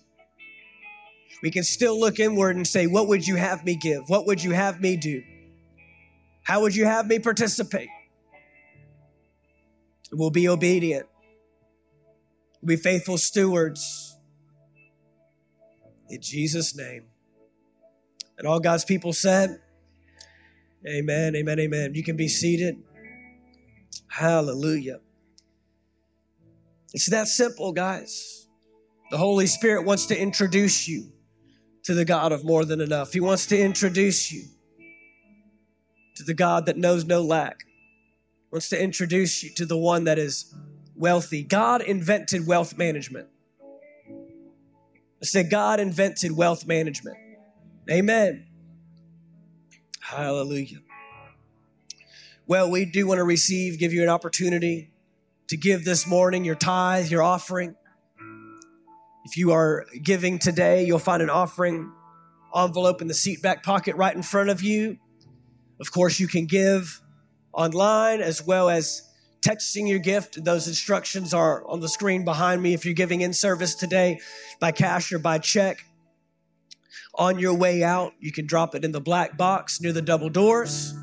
[1.41, 4.03] we can still look inward and say, What would you have me give?
[4.07, 5.23] What would you have me do?
[6.43, 7.89] How would you have me participate?
[10.11, 11.07] We'll be obedient.
[12.61, 14.17] We'll be faithful stewards.
[16.09, 17.05] In Jesus' name.
[18.37, 19.59] And all God's people said,
[20.87, 21.95] Amen, amen, amen.
[21.95, 22.83] You can be seated.
[24.07, 24.99] Hallelujah.
[26.93, 28.47] It's that simple, guys.
[29.11, 31.11] The Holy Spirit wants to introduce you
[31.83, 33.13] to the God of more than enough.
[33.13, 34.43] He wants to introduce you
[36.15, 37.61] to the God that knows no lack,
[38.51, 40.53] wants to introduce you to the one that is
[40.95, 41.43] wealthy.
[41.43, 43.27] God invented wealth management.
[44.09, 47.17] I said, God invented wealth management.
[47.89, 48.47] Amen.
[50.15, 50.77] Hallelujah.
[52.45, 54.91] Well, we do want to receive, give you an opportunity
[55.47, 57.75] to give this morning your tithe, your offering.
[59.25, 61.91] If you are giving today, you'll find an offering
[62.55, 64.97] envelope in the seat back pocket right in front of you.
[65.79, 67.01] Of course, you can give
[67.51, 69.09] online as well as
[69.41, 70.43] texting your gift.
[70.43, 74.19] Those instructions are on the screen behind me if you're giving in service today
[74.59, 75.83] by cash or by check.
[77.15, 80.29] On your way out, you can drop it in the black box near the double
[80.29, 80.93] doors.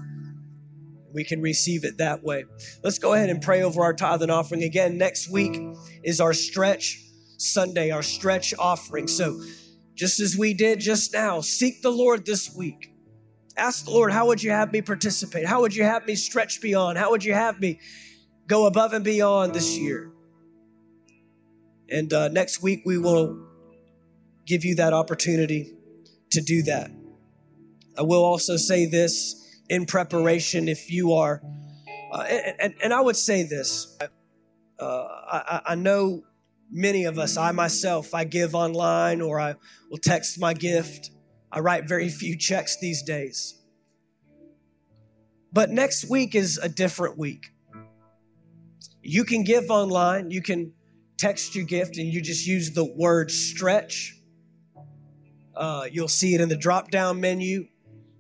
[1.12, 2.44] We can receive it that way.
[2.84, 4.62] Let's go ahead and pray over our tithe and offering.
[4.62, 5.60] Again, next week
[6.04, 7.00] is our stretch
[7.36, 9.08] Sunday, our stretch offering.
[9.08, 9.40] So,
[9.94, 12.90] just as we did just now, seek the Lord this week
[13.60, 15.46] Ask the Lord, how would you have me participate?
[15.46, 16.96] How would you have me stretch beyond?
[16.96, 17.78] How would you have me
[18.46, 20.12] go above and beyond this year?
[21.90, 23.46] And uh, next week, we will
[24.46, 25.74] give you that opportunity
[26.30, 26.90] to do that.
[27.98, 31.42] I will also say this in preparation if you are,
[32.12, 33.96] uh, and, and, I would say this
[34.80, 36.22] uh, I, I know
[36.70, 39.54] many of us, I myself, I give online or I
[39.90, 41.10] will text my gift.
[41.52, 43.60] I write very few checks these days.
[45.52, 47.50] But next week is a different week.
[49.02, 50.72] You can give online, you can
[51.18, 54.19] text your gift, and you just use the word stretch.
[55.60, 57.66] Uh, you'll see it in the drop down menu.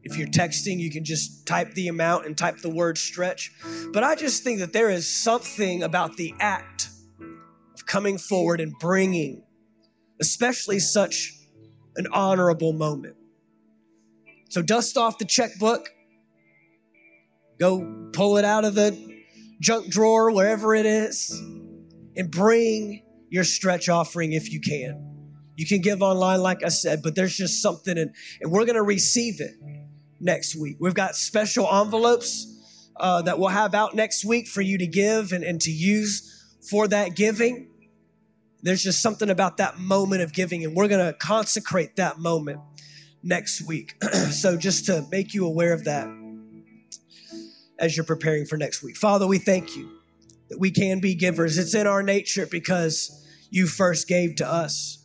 [0.02, 3.50] If you're texting, you can just type the amount and type the word stretch.
[3.92, 6.90] But I just think that there is something about the act
[7.74, 9.42] of coming forward and bringing,
[10.20, 11.32] especially such
[11.96, 13.16] an honorable moment.
[14.50, 15.88] So dust off the checkbook,
[17.58, 19.24] go pull it out of the
[19.60, 21.30] junk drawer, wherever it is,
[22.16, 25.19] and bring your stretch offering if you can.
[25.60, 28.76] You can give online, like I said, but there's just something, and, and we're going
[28.76, 29.52] to receive it
[30.18, 30.78] next week.
[30.80, 32.46] We've got special envelopes
[32.96, 36.56] uh, that we'll have out next week for you to give and, and to use
[36.70, 37.68] for that giving.
[38.62, 42.60] There's just something about that moment of giving, and we're going to consecrate that moment
[43.22, 44.02] next week.
[44.30, 46.08] so, just to make you aware of that
[47.78, 48.96] as you're preparing for next week.
[48.96, 49.90] Father, we thank you
[50.48, 51.58] that we can be givers.
[51.58, 54.99] It's in our nature because you first gave to us.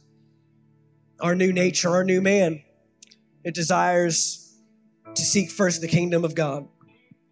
[1.19, 2.61] Our new nature, our new man,
[3.43, 4.53] it desires
[5.13, 6.67] to seek first the kingdom of God.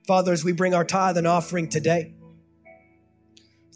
[0.07, 2.13] Father, as we bring our tithe and offering today,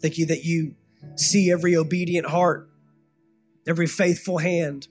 [0.00, 0.74] thank you that you
[1.16, 2.68] see every obedient heart,
[3.66, 4.88] every faithful hand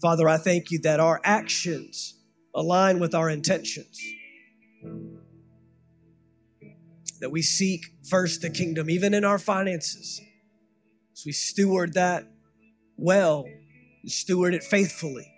[0.00, 2.14] Father, I thank you that our actions
[2.54, 4.00] align with our intentions.
[7.20, 10.22] That we seek first the kingdom, even in our finances.
[11.12, 12.24] As we steward that
[13.00, 13.46] well,
[14.04, 15.32] steward it faithfully,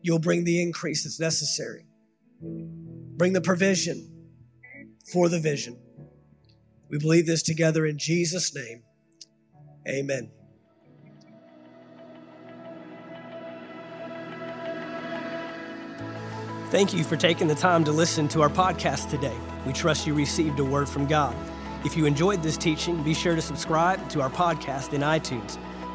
[0.00, 1.84] you'll bring the increase that's necessary.
[2.40, 4.28] Bring the provision
[5.12, 5.76] for the vision.
[6.88, 8.84] We believe this together in Jesus' name.
[9.88, 10.30] Amen.
[16.70, 19.36] Thank you for taking the time to listen to our podcast today.
[19.66, 21.34] We trust you received a word from God.
[21.84, 25.58] If you enjoyed this teaching, be sure to subscribe to our podcast in iTunes.